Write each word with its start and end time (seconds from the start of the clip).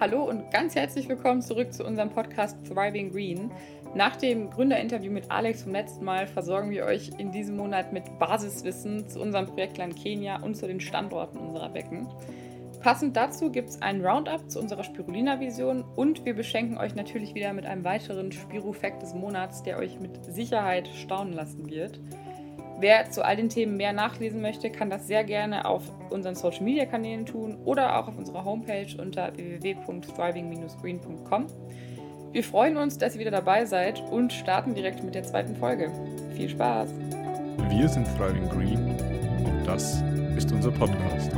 Hallo 0.00 0.22
und 0.22 0.50
ganz 0.50 0.76
herzlich 0.76 1.10
willkommen 1.10 1.42
zurück 1.42 1.74
zu 1.74 1.84
unserem 1.84 2.08
Podcast 2.08 2.56
Thriving 2.66 3.12
Green. 3.12 3.50
Nach 3.94 4.16
dem 4.16 4.48
Gründerinterview 4.48 5.12
mit 5.12 5.30
Alex 5.30 5.64
vom 5.64 5.72
letzten 5.72 6.06
Mal 6.06 6.26
versorgen 6.26 6.70
wir 6.70 6.86
euch 6.86 7.10
in 7.18 7.32
diesem 7.32 7.58
Monat 7.58 7.92
mit 7.92 8.18
Basiswissen 8.18 9.10
zu 9.10 9.20
unserem 9.20 9.44
Projektland 9.44 9.96
Kenia 9.96 10.40
und 10.40 10.56
zu 10.56 10.66
den 10.66 10.80
Standorten 10.80 11.36
unserer 11.36 11.68
Becken. 11.68 12.08
Passend 12.80 13.14
dazu 13.14 13.52
gibt 13.52 13.68
es 13.68 13.82
ein 13.82 14.02
Roundup 14.02 14.50
zu 14.50 14.58
unserer 14.58 14.84
Spirulina-Vision 14.84 15.84
und 15.96 16.24
wir 16.24 16.32
beschenken 16.32 16.78
euch 16.78 16.94
natürlich 16.94 17.34
wieder 17.34 17.52
mit 17.52 17.66
einem 17.66 17.84
weiteren 17.84 18.32
Spiru-Fact 18.32 19.02
des 19.02 19.12
Monats, 19.12 19.62
der 19.64 19.76
euch 19.76 20.00
mit 20.00 20.24
Sicherheit 20.24 20.88
staunen 20.88 21.34
lassen 21.34 21.68
wird. 21.68 22.00
Wer 22.80 23.10
zu 23.10 23.22
all 23.22 23.36
den 23.36 23.50
Themen 23.50 23.76
mehr 23.76 23.92
nachlesen 23.92 24.40
möchte, 24.40 24.70
kann 24.70 24.88
das 24.88 25.06
sehr 25.06 25.22
gerne 25.22 25.66
auf 25.66 25.82
unseren 26.08 26.34
Social 26.34 26.62
Media 26.62 26.86
Kanälen 26.86 27.26
tun 27.26 27.58
oder 27.66 27.98
auch 27.98 28.08
auf 28.08 28.16
unserer 28.16 28.42
Homepage 28.42 28.86
unter 28.98 29.36
www.thriving-green.com. 29.36 31.46
Wir 32.32 32.42
freuen 32.42 32.78
uns, 32.78 32.96
dass 32.96 33.14
ihr 33.14 33.20
wieder 33.20 33.32
dabei 33.32 33.66
seid 33.66 34.02
und 34.10 34.32
starten 34.32 34.74
direkt 34.74 35.04
mit 35.04 35.14
der 35.14 35.24
zweiten 35.24 35.56
Folge. 35.56 35.92
Viel 36.34 36.48
Spaß! 36.48 36.88
Wir 37.68 37.86
sind 37.86 38.06
Thriving 38.16 38.48
Green 38.48 38.96
und 39.44 39.62
das 39.66 40.02
ist 40.36 40.50
unser 40.50 40.70
Podcast. 40.70 41.32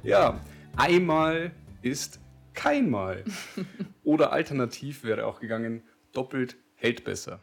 ja, 0.03 0.39
einmal 0.75 1.51
ist 1.81 2.19
kein 2.53 2.89
Mal. 2.89 3.23
Oder 4.03 4.31
alternativ 4.31 5.03
wäre 5.03 5.25
auch 5.25 5.39
gegangen, 5.39 5.83
doppelt 6.11 6.57
hält 6.75 7.03
besser. 7.03 7.39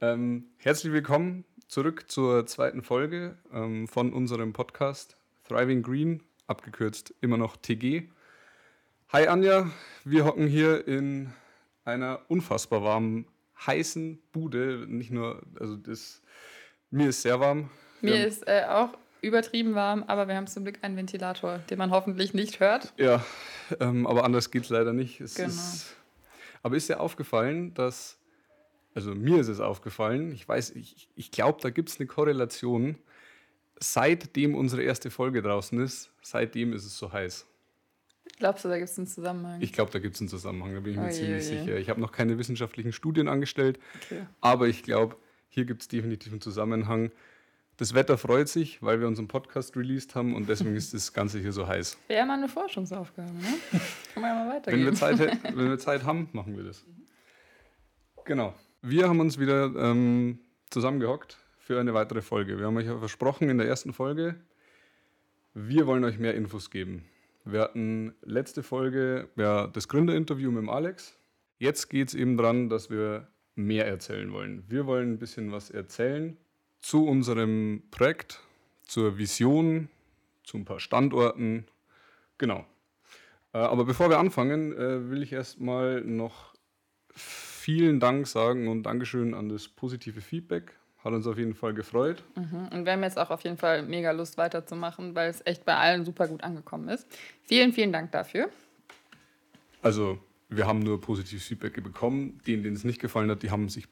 Ähm, 0.00 0.46
herzlich 0.56 0.92
willkommen 0.92 1.44
zurück 1.68 2.10
zur 2.10 2.46
zweiten 2.46 2.82
Folge 2.82 3.36
ähm, 3.52 3.88
von 3.88 4.12
unserem 4.12 4.52
Podcast 4.52 5.16
Thriving 5.46 5.82
Green, 5.82 6.22
abgekürzt 6.46 7.14
immer 7.20 7.36
noch 7.36 7.56
TG. 7.56 8.08
Hi 9.10 9.26
Anja, 9.26 9.70
wir 10.04 10.24
hocken 10.24 10.46
hier 10.46 10.86
in 10.88 11.32
einer 11.84 12.20
unfassbar 12.28 12.82
warmen, 12.82 13.26
heißen 13.66 14.18
Bude. 14.32 14.86
Nicht 14.88 15.10
nur, 15.10 15.42
also 15.58 15.76
das, 15.76 16.22
mir 16.90 17.10
ist 17.10 17.22
sehr 17.22 17.38
warm. 17.38 17.70
Mir 18.00 18.26
ist 18.26 18.48
äh, 18.48 18.64
auch 18.66 18.96
übertrieben 19.22 19.74
warm, 19.74 20.04
aber 20.06 20.28
wir 20.28 20.36
haben 20.36 20.46
zum 20.46 20.64
Glück 20.64 20.78
einen 20.82 20.96
Ventilator, 20.96 21.58
den 21.70 21.78
man 21.78 21.90
hoffentlich 21.90 22.34
nicht 22.34 22.60
hört. 22.60 22.92
Ja, 22.96 23.24
ähm, 23.80 24.06
aber 24.06 24.24
anders 24.24 24.50
geht 24.50 24.64
es 24.64 24.70
leider 24.70 24.92
nicht. 24.92 25.20
Es 25.20 25.34
genau. 25.34 25.48
Ist, 25.48 25.96
aber 26.62 26.76
ist 26.76 26.88
dir 26.88 27.00
aufgefallen, 27.00 27.74
dass, 27.74 28.18
also 28.94 29.14
mir 29.14 29.40
ist 29.40 29.48
es 29.48 29.60
aufgefallen, 29.60 30.32
ich 30.32 30.48
weiß, 30.48 30.70
ich, 30.70 31.08
ich 31.14 31.30
glaube, 31.30 31.58
da 31.62 31.70
gibt 31.70 31.88
es 31.88 31.98
eine 31.98 32.06
Korrelation. 32.06 32.96
Seitdem 33.82 34.54
unsere 34.54 34.82
erste 34.82 35.10
Folge 35.10 35.40
draußen 35.40 35.80
ist, 35.80 36.10
seitdem 36.22 36.74
ist 36.74 36.84
es 36.84 36.98
so 36.98 37.12
heiß. 37.12 37.46
Glaubst 38.38 38.64
du, 38.64 38.68
da 38.68 38.78
gibt 38.78 38.90
es 38.90 38.98
einen 38.98 39.06
Zusammenhang? 39.06 39.60
Ich 39.60 39.72
glaube, 39.72 39.90
da 39.90 39.98
gibt 39.98 40.14
es 40.14 40.20
einen 40.20 40.28
Zusammenhang, 40.28 40.74
da 40.74 40.80
bin 40.80 40.92
ich 40.92 40.98
mir 40.98 41.06
oh, 41.06 41.10
ziemlich 41.10 41.48
je, 41.48 41.54
je. 41.54 41.60
sicher. 41.60 41.78
Ich 41.78 41.88
habe 41.88 42.00
noch 42.00 42.12
keine 42.12 42.38
wissenschaftlichen 42.38 42.92
Studien 42.92 43.28
angestellt, 43.28 43.78
okay. 44.04 44.26
aber 44.40 44.68
ich 44.68 44.82
glaube, 44.82 45.16
hier 45.48 45.64
gibt 45.64 45.82
es 45.82 45.88
definitiv 45.88 46.32
einen 46.32 46.40
Zusammenhang. 46.40 47.10
Das 47.80 47.94
Wetter 47.94 48.18
freut 48.18 48.46
sich, 48.46 48.82
weil 48.82 49.00
wir 49.00 49.08
unseren 49.08 49.26
Podcast 49.26 49.74
released 49.74 50.14
haben 50.14 50.34
und 50.34 50.50
deswegen 50.50 50.76
ist 50.76 50.92
das 50.92 51.14
Ganze 51.14 51.38
hier 51.38 51.50
so 51.50 51.66
heiß. 51.66 51.96
Wäre 52.08 52.26
mal 52.26 52.36
eine 52.36 52.46
Forschungsaufgabe, 52.46 53.32
ne? 53.32 53.80
Kann 54.12 54.20
man 54.22 54.36
ja 54.36 54.44
mal 54.44 54.56
weitergehen. 54.56 54.84
Wenn 54.84 54.92
wir 54.92 54.94
Zeit, 54.94 55.18
wenn 55.18 55.70
wir 55.70 55.78
Zeit 55.78 56.04
haben, 56.04 56.28
machen 56.32 56.58
wir 56.58 56.64
das. 56.64 56.84
Genau. 58.26 58.52
Wir 58.82 59.08
haben 59.08 59.18
uns 59.18 59.38
wieder 59.38 59.74
ähm, 59.76 60.40
zusammengehockt 60.68 61.38
für 61.58 61.80
eine 61.80 61.94
weitere 61.94 62.20
Folge. 62.20 62.58
Wir 62.58 62.66
haben 62.66 62.76
euch 62.76 62.84
versprochen 62.84 63.48
in 63.48 63.56
der 63.56 63.66
ersten 63.66 63.94
Folge, 63.94 64.34
wir 65.54 65.86
wollen 65.86 66.04
euch 66.04 66.18
mehr 66.18 66.34
Infos 66.34 66.68
geben. 66.70 67.06
Wir 67.46 67.62
hatten 67.62 68.14
letzte 68.20 68.62
Folge 68.62 69.30
ja, 69.36 69.68
das 69.68 69.88
Gründerinterview 69.88 70.50
mit 70.50 70.60
dem 70.64 70.68
Alex. 70.68 71.16
Jetzt 71.56 71.88
geht 71.88 72.08
es 72.08 72.14
eben 72.14 72.36
daran, 72.36 72.68
dass 72.68 72.90
wir 72.90 73.28
mehr 73.54 73.86
erzählen 73.86 74.30
wollen. 74.32 74.64
Wir 74.68 74.84
wollen 74.84 75.14
ein 75.14 75.18
bisschen 75.18 75.50
was 75.50 75.70
erzählen 75.70 76.36
zu 76.80 77.06
unserem 77.06 77.82
Projekt, 77.90 78.40
zur 78.84 79.18
Vision, 79.18 79.88
zu 80.44 80.58
ein 80.58 80.64
paar 80.64 80.80
Standorten. 80.80 81.66
Genau. 82.38 82.64
Äh, 83.52 83.58
aber 83.58 83.84
bevor 83.84 84.10
wir 84.10 84.18
anfangen, 84.18 84.72
äh, 84.72 85.10
will 85.10 85.22
ich 85.22 85.32
erstmal 85.32 86.00
noch 86.02 86.54
vielen 87.14 88.00
Dank 88.00 88.26
sagen 88.26 88.68
und 88.68 88.84
Dankeschön 88.84 89.34
an 89.34 89.48
das 89.48 89.68
positive 89.68 90.20
Feedback. 90.20 90.72
Hat 91.04 91.12
uns 91.12 91.26
auf 91.26 91.38
jeden 91.38 91.54
Fall 91.54 91.72
gefreut. 91.72 92.22
Mhm. 92.34 92.68
Und 92.72 92.84
wir 92.84 92.92
haben 92.92 93.02
jetzt 93.02 93.18
auch 93.18 93.30
auf 93.30 93.42
jeden 93.42 93.56
Fall 93.56 93.82
mega 93.82 94.10
Lust 94.10 94.36
weiterzumachen, 94.36 95.14
weil 95.14 95.30
es 95.30 95.44
echt 95.46 95.64
bei 95.64 95.74
allen 95.74 96.04
super 96.04 96.28
gut 96.28 96.44
angekommen 96.44 96.88
ist. 96.88 97.06
Vielen, 97.44 97.72
vielen 97.72 97.92
Dank 97.92 98.12
dafür. 98.12 98.50
Also 99.80 100.18
wir 100.50 100.66
haben 100.66 100.80
nur 100.80 101.00
positives 101.00 101.44
Feedback 101.44 101.82
bekommen. 101.82 102.40
Denen, 102.46 102.62
denen 102.62 102.76
es 102.76 102.84
nicht 102.84 103.00
gefallen 103.00 103.30
hat, 103.30 103.42
die 103.42 103.50
haben 103.50 103.68
sich 103.68 103.86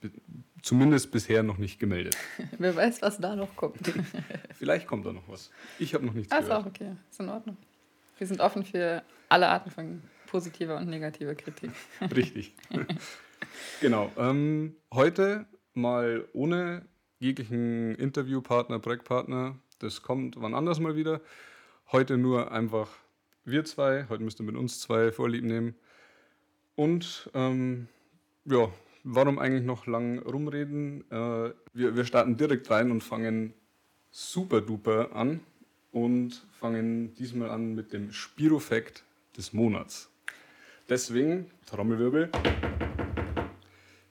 zumindest 0.62 1.12
bisher 1.12 1.42
noch 1.42 1.56
nicht 1.56 1.78
gemeldet. 1.78 2.16
Wer 2.58 2.74
weiß, 2.74 3.00
was 3.02 3.19
da 3.19 3.36
noch 3.36 3.54
kommt. 3.56 3.78
Vielleicht 4.54 4.86
kommt 4.86 5.06
da 5.06 5.12
noch 5.12 5.28
was. 5.28 5.50
Ich 5.78 5.94
habe 5.94 6.04
noch 6.04 6.14
nichts 6.14 6.32
ah, 6.32 6.41
gehört. 6.41 6.52
Ist 6.52 6.64
auch 6.64 6.66
okay, 6.66 6.96
ist 7.10 7.20
in 7.20 7.28
Ordnung. 7.28 7.56
Wir 8.19 8.26
sind 8.26 8.41
offen 8.41 8.64
für 8.64 9.02
alle 9.28 9.48
Arten 9.48 9.70
von 9.70 10.02
positiver 10.26 10.76
und 10.76 10.88
negativer 10.88 11.34
Kritik. 11.36 11.70
Richtig. 12.14 12.54
genau. 13.80 14.10
Ähm, 14.16 14.75
heute 14.92 15.46
mal 15.75 16.26
ohne 16.32 16.86
jeglichen 17.20 17.94
Interviewpartner, 17.94 18.80
Projektpartner. 18.80 19.56
Das 19.78 20.02
kommt 20.02 20.34
wann 20.40 20.54
anders 20.54 20.80
mal 20.80 20.96
wieder. 20.96 21.20
Heute 21.92 22.19
nur 22.19 22.50
einfach 22.50 22.90
wir 23.44 23.64
zwei. 23.64 24.06
Heute 24.08 24.25
müsst 24.25 24.40
ihr 24.40 24.44
mit 24.44 24.56
uns 24.56 24.80
zwei 24.80 25.12
Vorlieb 25.12 25.44
nehmen. 25.44 25.76
Und 26.78 27.28
ähm, 27.34 27.88
ja, 28.44 28.70
warum 29.02 29.40
eigentlich 29.40 29.64
noch 29.64 29.88
lang 29.88 30.20
rumreden? 30.20 31.00
Äh, 31.10 31.50
wir, 31.72 31.96
wir 31.96 32.04
starten 32.04 32.36
direkt 32.36 32.70
rein 32.70 32.92
und 32.92 33.02
fangen 33.02 33.52
super 34.12 34.60
duper 34.60 35.10
an 35.12 35.40
und 35.90 36.46
fangen 36.52 37.16
diesmal 37.16 37.50
an 37.50 37.74
mit 37.74 37.92
dem 37.92 38.12
Spirofakt 38.12 39.02
des 39.36 39.52
Monats. 39.52 40.08
Deswegen, 40.88 41.50
Trommelwirbel, 41.66 42.30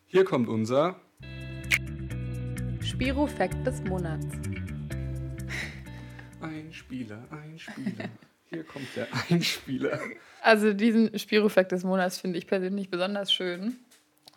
hier 0.06 0.26
kommt 0.26 0.50
unser 0.50 1.00
Spirofakt 2.82 3.66
des 3.66 3.82
Monats. 3.84 4.26
Ein 6.42 6.74
Spieler, 6.74 7.30
ein 7.32 7.58
Spieler. 7.58 8.10
Hier 8.50 8.64
kommt 8.64 8.88
der 8.96 9.08
Einspieler. 9.30 10.00
Also 10.42 10.74
diesen 10.74 11.18
Spirofakt 11.18 11.72
des 11.72 11.84
Monats 11.84 12.20
finde 12.20 12.38
ich 12.38 12.48
persönlich 12.48 12.90
besonders 12.90 13.32
schön. 13.32 13.78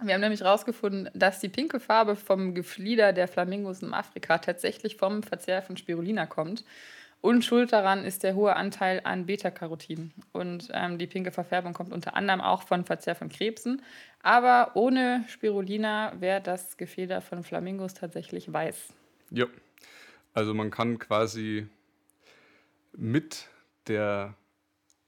Wir 0.02 0.14
haben 0.14 0.22
nämlich 0.22 0.40
herausgefunden, 0.40 1.10
dass 1.14 1.40
die 1.40 1.50
pinke 1.50 1.78
Farbe 1.78 2.16
vom 2.16 2.54
Geflieder 2.54 3.12
der 3.12 3.28
Flamingos 3.28 3.82
in 3.82 3.92
Afrika 3.92 4.38
tatsächlich 4.38 4.96
vom 4.96 5.22
Verzehr 5.22 5.62
von 5.62 5.76
Spirulina 5.76 6.26
kommt. 6.26 6.64
Und 7.20 7.44
schuld 7.44 7.70
daran 7.72 8.06
ist 8.06 8.22
der 8.22 8.34
hohe 8.34 8.56
Anteil 8.56 9.02
an 9.04 9.26
Beta-Carotin. 9.26 10.12
Und 10.32 10.70
ähm, 10.72 10.96
die 10.96 11.06
pinke 11.06 11.30
Verfärbung 11.30 11.74
kommt 11.74 11.92
unter 11.92 12.16
anderem 12.16 12.40
auch 12.40 12.62
von 12.62 12.86
Verzehr 12.86 13.14
von 13.14 13.28
Krebsen. 13.28 13.82
Aber 14.22 14.70
ohne 14.74 15.24
Spirulina 15.28 16.14
wäre 16.18 16.40
das 16.40 16.78
Gefeder 16.78 17.20
von 17.20 17.44
Flamingos 17.44 17.92
tatsächlich 17.92 18.50
weiß. 18.50 18.94
Ja, 19.30 19.46
also 20.32 20.54
man 20.54 20.70
kann 20.70 20.98
quasi 20.98 21.66
mit 22.92 23.49
der 23.86 24.34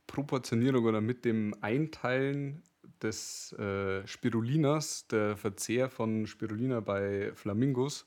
Proportionierung 0.06 0.84
oder 0.84 1.00
mit 1.00 1.24
dem 1.24 1.54
Einteilen 1.60 2.62
des 3.02 3.52
äh, 3.54 4.06
Spirulinas, 4.06 5.06
der 5.08 5.36
Verzehr 5.36 5.88
von 5.88 6.26
Spirulina 6.26 6.80
bei 6.80 7.32
Flamingos, 7.34 8.06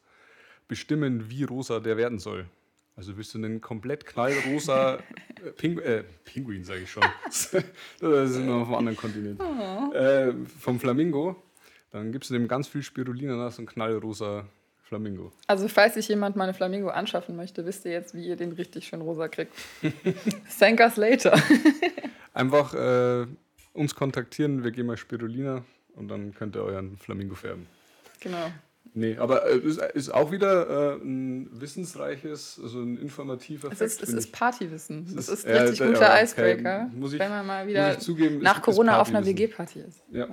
bestimmen, 0.68 1.30
wie 1.30 1.44
rosa 1.44 1.80
der 1.80 1.98
werden 1.98 2.20
soll. 2.20 2.46
Also 2.96 3.18
willst 3.18 3.34
du 3.34 3.40
einen 3.40 3.60
komplett 3.60 4.06
knallrosa 4.06 4.96
äh, 4.96 5.52
Pingu 5.58 5.82
äh, 5.82 6.04
Pinguin, 6.24 6.64
sage 6.64 6.82
ich 6.82 6.92
schon. 6.92 7.04
das 7.26 7.54
ist 7.54 8.38
noch 8.38 8.62
auf 8.62 8.68
einem 8.68 8.76
anderen 8.76 8.98
Kontinent. 8.98 9.42
Oh. 9.42 9.94
Äh, 9.94 10.34
vom 10.60 10.80
Flamingo, 10.80 11.36
dann 11.92 12.12
gibst 12.14 12.30
du 12.30 12.34
dem 12.34 12.48
ganz 12.48 12.68
viel 12.68 12.84
Spirulina 12.84 13.36
nach 13.36 13.52
so 13.52 13.62
ein 13.62 13.66
knallrosa 13.66 14.48
Flamingo. 14.86 15.32
Also 15.48 15.68
falls 15.68 15.96
sich 15.96 16.08
jemand 16.08 16.36
mal 16.36 16.44
eine 16.44 16.54
Flamingo 16.54 16.90
anschaffen 16.90 17.36
möchte, 17.36 17.66
wisst 17.66 17.86
ihr 17.86 17.92
jetzt, 17.92 18.14
wie 18.14 18.28
ihr 18.28 18.36
den 18.36 18.52
richtig 18.52 18.88
schön 18.88 19.02
rosa 19.02 19.28
kriegt. 19.28 19.52
Thank 20.60 20.80
us 20.80 20.96
later. 20.96 21.34
Einfach 22.34 22.74
äh, 22.74 23.26
uns 23.74 23.96
kontaktieren, 23.96 24.64
wir 24.64 24.72
geben 24.72 24.90
euch 24.92 25.00
Spirulina 25.00 25.66
und 25.96 26.08
dann 26.08 26.34
könnt 26.34 26.56
ihr 26.56 26.64
euren 26.64 26.98
Flamingo 26.98 27.34
färben. 27.34 27.68
Genau. 28.20 28.52
Nee, 28.94 29.18
aber 29.18 29.46
es 29.48 29.78
äh, 29.78 29.90
ist 29.94 30.14
auch 30.14 30.32
wieder 30.32 30.94
äh, 30.94 31.04
ein 31.04 31.50
wissensreiches, 31.52 32.60
also 32.62 32.80
ein 32.80 32.98
informativer 32.98 33.72
Es 33.72 33.82
ist, 33.82 34.04
es 34.04 34.14
ist 34.14 34.32
Partywissen. 34.32 35.06
Es 35.18 35.28
ist, 35.28 35.46
ist 35.46 35.48
richtig 35.48 35.80
guter 35.80 36.12
okay. 36.12 36.24
Icebreaker, 36.24 36.92
ich, 37.04 37.20
wenn 37.20 37.30
man 37.30 37.46
mal 37.46 37.68
wieder 37.68 38.00
zugeben, 38.00 38.40
nach 38.40 38.62
Corona 38.62 39.02
auf 39.02 39.10
einer 39.10 39.26
WG-Party 39.26 39.80
ist. 39.80 40.02
Ja. 40.12 40.28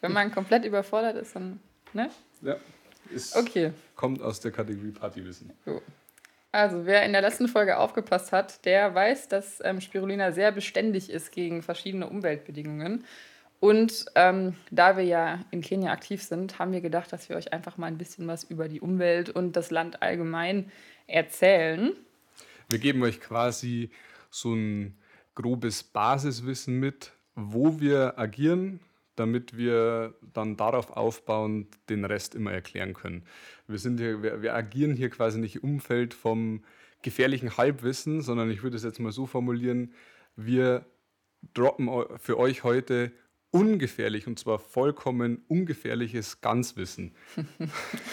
Wenn 0.00 0.12
man 0.12 0.30
komplett 0.30 0.64
überfordert 0.64 1.16
ist, 1.16 1.34
dann. 1.34 1.58
Ne? 1.92 2.10
Ja. 2.42 2.56
Ist, 3.10 3.36
Okay. 3.36 3.72
Kommt 3.96 4.22
aus 4.22 4.40
der 4.40 4.50
Kategorie 4.50 4.90
Partywissen. 4.90 5.52
So. 5.64 5.82
Also, 6.50 6.84
wer 6.84 7.04
in 7.04 7.12
der 7.12 7.22
letzten 7.22 7.48
Folge 7.48 7.78
aufgepasst 7.78 8.30
hat, 8.30 8.64
der 8.66 8.94
weiß, 8.94 9.28
dass 9.28 9.60
ähm, 9.64 9.80
Spirulina 9.80 10.32
sehr 10.32 10.52
beständig 10.52 11.08
ist 11.08 11.32
gegen 11.32 11.62
verschiedene 11.62 12.06
Umweltbedingungen. 12.06 13.04
Und 13.58 14.06
ähm, 14.16 14.54
da 14.70 14.96
wir 14.96 15.04
ja 15.04 15.40
in 15.50 15.62
Kenia 15.62 15.92
aktiv 15.92 16.22
sind, 16.22 16.58
haben 16.58 16.72
wir 16.72 16.80
gedacht, 16.80 17.12
dass 17.12 17.28
wir 17.28 17.36
euch 17.36 17.52
einfach 17.52 17.78
mal 17.78 17.86
ein 17.86 17.96
bisschen 17.96 18.26
was 18.26 18.44
über 18.44 18.68
die 18.68 18.80
Umwelt 18.80 19.30
und 19.30 19.56
das 19.56 19.70
Land 19.70 20.02
allgemein 20.02 20.70
erzählen. 21.06 21.92
Wir 22.68 22.80
geben 22.80 23.02
euch 23.02 23.20
quasi 23.20 23.90
so 24.30 24.52
ein 24.52 24.98
grobes 25.34 25.82
Basiswissen 25.84 26.80
mit, 26.80 27.12
wo 27.34 27.80
wir 27.80 28.18
agieren, 28.18 28.80
damit 29.22 29.56
wir 29.56 30.14
dann 30.34 30.56
darauf 30.56 30.90
aufbauend 30.90 31.68
den 31.88 32.04
Rest 32.04 32.34
immer 32.34 32.52
erklären 32.52 32.92
können. 32.92 33.22
Wir, 33.68 33.78
sind 33.78 34.00
hier, 34.00 34.20
wir, 34.20 34.42
wir 34.42 34.54
agieren 34.54 34.96
hier 34.96 35.10
quasi 35.10 35.38
nicht 35.38 35.56
im 35.56 35.62
Umfeld 35.74 36.12
vom 36.12 36.64
gefährlichen 37.02 37.56
Halbwissen, 37.56 38.20
sondern 38.20 38.50
ich 38.50 38.64
würde 38.64 38.76
es 38.76 38.82
jetzt 38.82 38.98
mal 38.98 39.12
so 39.12 39.26
formulieren, 39.26 39.92
wir 40.34 40.84
droppen 41.54 41.88
für 42.18 42.36
euch 42.36 42.64
heute 42.64 43.12
ungefährlich 43.52 44.26
und 44.26 44.38
zwar 44.38 44.58
vollkommen 44.58 45.44
ungefährliches 45.46 46.40
Ganzwissen. 46.40 47.12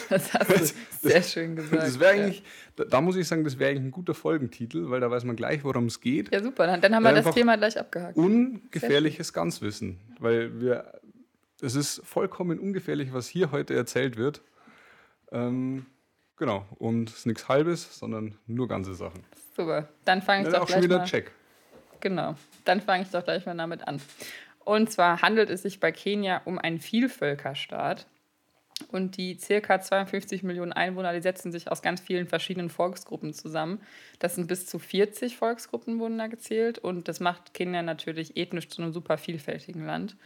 Das 0.08 0.32
hast 0.34 0.50
du 0.50 1.08
sehr 1.08 1.22
schön 1.22 1.56
gesagt. 1.56 1.82
Das 1.82 2.00
wäre 2.00 2.12
eigentlich, 2.12 2.42
da, 2.74 2.84
da 2.84 3.00
muss 3.00 3.14
ich 3.16 3.28
sagen, 3.28 3.44
das 3.44 3.58
wäre 3.58 3.70
eigentlich 3.70 3.84
ein 3.84 3.90
guter 3.92 4.14
Folgentitel, 4.14 4.90
weil 4.90 5.00
da 5.00 5.10
weiß 5.10 5.24
man 5.24 5.36
gleich, 5.36 5.62
worum 5.62 5.86
es 5.86 6.00
geht. 6.00 6.32
Ja, 6.32 6.42
super. 6.42 6.66
Dann, 6.66 6.80
dann 6.80 6.94
haben 6.94 7.04
wir 7.04 7.12
das 7.12 7.32
Thema 7.32 7.56
gleich 7.56 7.78
abgehakt. 7.78 8.16
Ungefährliches 8.16 9.32
Ganzwissen, 9.32 9.98
weil 10.18 10.60
wir, 10.60 11.00
es 11.62 11.74
ist 11.74 12.02
vollkommen 12.04 12.58
ungefährlich, 12.58 13.12
was 13.12 13.28
hier 13.28 13.52
heute 13.52 13.74
erzählt 13.74 14.16
wird. 14.16 14.42
Ähm, 15.30 15.86
genau, 16.36 16.66
und 16.78 17.08
es 17.08 17.18
ist 17.18 17.26
nichts 17.26 17.48
Halbes, 17.48 17.98
sondern 17.98 18.34
nur 18.46 18.66
ganze 18.68 18.94
Sachen. 18.94 19.22
Super. 19.56 19.88
Dann 20.04 20.22
fange 20.22 20.42
ich 20.42 20.52
Ja, 20.52 20.58
doch 20.58 20.64
auch 20.64 20.68
schon 20.68 20.80
gleich 20.80 20.84
wieder 20.84 20.98
mal 20.98 21.04
Check. 21.04 21.30
Genau, 22.00 22.34
dann 22.64 22.80
fange 22.80 23.04
ich 23.04 23.10
doch 23.10 23.22
gleich 23.22 23.46
mal 23.46 23.56
damit 23.56 23.86
an. 23.86 24.00
Und 24.64 24.90
zwar 24.90 25.22
handelt 25.22 25.50
es 25.50 25.62
sich 25.62 25.80
bei 25.80 25.92
Kenia 25.92 26.42
um 26.44 26.58
einen 26.58 26.80
Vielvölkerstaat. 26.80 28.06
Und 28.88 29.18
die 29.18 29.38
circa 29.38 29.80
52 29.80 30.42
Millionen 30.42 30.72
Einwohner, 30.72 31.12
die 31.12 31.20
setzen 31.20 31.52
sich 31.52 31.70
aus 31.70 31.82
ganz 31.82 32.00
vielen 32.00 32.26
verschiedenen 32.26 32.70
Volksgruppen 32.70 33.34
zusammen. 33.34 33.80
Das 34.20 34.36
sind 34.36 34.48
bis 34.48 34.66
zu 34.66 34.78
40 34.78 35.36
Volksgruppen 35.36 35.98
wurden 35.98 36.16
da 36.16 36.28
gezählt. 36.28 36.78
Und 36.78 37.08
das 37.08 37.20
macht 37.20 37.52
Kenia 37.52 37.82
natürlich 37.82 38.36
ethnisch 38.36 38.68
zu 38.68 38.80
einem 38.80 38.92
super 38.92 39.18
vielfältigen 39.18 39.84
Land. 39.84 40.16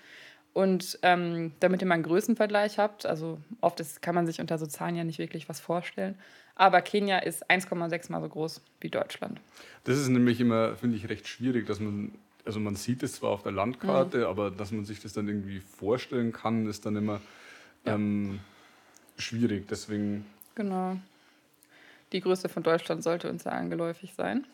Und 0.54 1.00
ähm, 1.02 1.52
damit 1.58 1.82
ihr 1.82 1.88
mal 1.88 1.94
einen 1.94 2.04
Größenvergleich 2.04 2.78
habt, 2.78 3.06
also 3.06 3.38
oft 3.60 3.80
ist, 3.80 4.00
kann 4.02 4.14
man 4.14 4.24
sich 4.24 4.40
unter 4.40 4.56
so 4.56 4.66
Zahlen 4.66 4.94
ja 4.94 5.02
nicht 5.02 5.18
wirklich 5.18 5.48
was 5.48 5.58
vorstellen, 5.58 6.14
aber 6.54 6.80
Kenia 6.80 7.18
ist 7.18 7.50
1,6 7.50 8.12
mal 8.12 8.20
so 8.20 8.28
groß 8.28 8.62
wie 8.80 8.88
Deutschland. 8.88 9.40
Das 9.82 9.98
ist 9.98 10.08
nämlich 10.08 10.40
immer, 10.40 10.76
finde 10.76 10.96
ich, 10.96 11.08
recht 11.08 11.26
schwierig, 11.26 11.66
dass 11.66 11.80
man, 11.80 12.12
also 12.44 12.60
man 12.60 12.76
sieht 12.76 13.02
es 13.02 13.14
zwar 13.14 13.30
auf 13.30 13.42
der 13.42 13.52
Landkarte, 13.52 14.18
Mhm. 14.18 14.24
aber 14.24 14.50
dass 14.50 14.70
man 14.72 14.84
sich 14.84 15.00
das 15.00 15.12
dann 15.12 15.28
irgendwie 15.28 15.60
vorstellen 15.60 16.32
kann, 16.32 16.66
ist 16.66 16.84
dann 16.86 16.96
immer 16.96 17.20
Ja. 17.84 17.94
ähm, 17.94 18.40
schwierig. 19.16 19.66
Deswegen, 19.68 20.26
Genau. 20.54 20.96
Die 22.12 22.20
Größe 22.20 22.48
von 22.48 22.62
Deutschland 22.62 23.02
sollte 23.02 23.28
uns 23.28 23.44
ja 23.44 23.52
angeläufig 23.52 24.14
sein. 24.14 24.46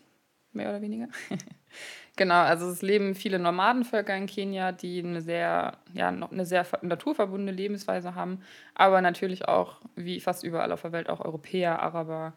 Mehr 0.53 0.71
oder 0.71 0.81
weniger. 0.81 1.09
genau, 2.17 2.41
also 2.43 2.69
es 2.71 2.83
leben 2.83 3.15
viele 3.15 3.39
Nomadenvölker 3.39 4.17
in 4.17 4.27
Kenia, 4.27 4.73
die 4.73 5.01
eine 5.01 5.21
sehr, 5.21 5.77
ja, 5.93 6.11
noch 6.11 6.33
eine 6.33 6.45
sehr 6.47 6.65
ver- 6.65 6.81
naturverbundene 6.83 7.53
Lebensweise 7.53 8.15
haben, 8.15 8.41
aber 8.75 9.01
natürlich 9.01 9.47
auch, 9.47 9.81
wie 9.95 10.21
fast 10.21 10.43
überall 10.43 10.73
auf 10.73 10.83
der 10.83 10.93
Welt, 10.93 11.09
auch 11.09 11.21
Europäer, 11.21 11.81
Araber 11.83 12.33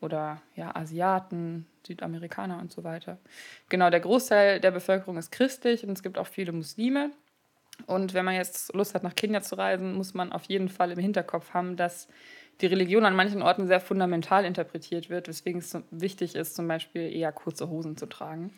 oder 0.00 0.40
ja, 0.56 0.74
Asiaten, 0.74 1.66
Südamerikaner 1.86 2.58
und 2.60 2.72
so 2.72 2.84
weiter. 2.84 3.18
Genau, 3.68 3.90
der 3.90 4.00
Großteil 4.00 4.60
der 4.60 4.70
Bevölkerung 4.70 5.16
ist 5.16 5.30
christlich 5.30 5.84
und 5.84 5.92
es 5.92 6.02
gibt 6.02 6.18
auch 6.18 6.26
viele 6.26 6.52
Muslime. 6.52 7.10
Und 7.86 8.12
wenn 8.14 8.24
man 8.24 8.34
jetzt 8.34 8.74
Lust 8.74 8.94
hat, 8.94 9.02
nach 9.02 9.14
Kenia 9.14 9.40
zu 9.40 9.54
reisen, 9.56 9.94
muss 9.94 10.14
man 10.14 10.32
auf 10.32 10.44
jeden 10.44 10.68
Fall 10.68 10.90
im 10.90 10.98
Hinterkopf 10.98 11.54
haben, 11.54 11.76
dass 11.76 12.08
die 12.60 12.66
Religion 12.66 13.06
an 13.06 13.16
manchen 13.16 13.42
Orten 13.42 13.66
sehr 13.66 13.80
fundamental 13.80 14.44
interpretiert 14.44 15.08
wird, 15.08 15.28
weswegen 15.28 15.60
es 15.60 15.76
wichtig 15.90 16.34
ist, 16.34 16.54
zum 16.54 16.68
Beispiel 16.68 17.10
eher 17.10 17.32
kurze 17.32 17.68
Hosen 17.70 17.96
zu 17.96 18.06
tragen. 18.06 18.52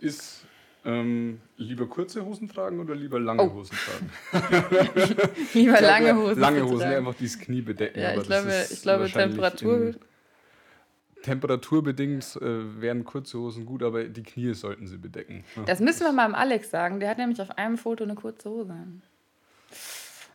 ist 0.00 0.44
ähm, 0.88 1.40
lieber 1.58 1.86
kurze 1.86 2.24
Hosen 2.24 2.48
tragen 2.48 2.80
oder 2.80 2.94
lieber 2.94 3.20
lange 3.20 3.42
Oh. 3.42 3.52
Hosen 3.52 3.76
tragen? 3.76 4.10
Lieber 5.54 5.80
lange 5.80 6.16
Hosen. 6.16 6.40
Lange 6.40 6.62
Hosen, 6.64 6.78
tragen. 6.80 6.96
einfach 6.96 7.14
dieses 7.14 7.38
Knie 7.38 7.60
bedecken. 7.60 8.00
Ja, 8.00 8.14
ich 8.16 8.22
glaube, 8.22 8.48
ist 8.48 8.72
ich 8.72 8.82
glaube 8.82 9.08
Temperatur. 9.10 9.76
in- 9.88 9.96
Temperaturbedingt 11.22 12.36
äh, 12.40 12.80
wären 12.80 13.04
kurze 13.04 13.38
Hosen 13.38 13.66
gut, 13.66 13.82
aber 13.82 14.04
die 14.04 14.22
Knie 14.22 14.54
sollten 14.54 14.86
sie 14.86 14.98
bedecken. 14.98 15.44
Ja. 15.56 15.64
Das 15.64 15.80
müssen 15.80 16.04
wir 16.04 16.12
mal 16.12 16.26
dem 16.26 16.34
Alex 16.34 16.70
sagen. 16.70 17.00
Der 17.00 17.10
hat 17.10 17.18
nämlich 17.18 17.40
auf 17.42 17.50
einem 17.58 17.76
Foto 17.76 18.04
eine 18.04 18.14
kurze 18.14 18.48
Hose 18.48 18.72
an. 18.72 19.02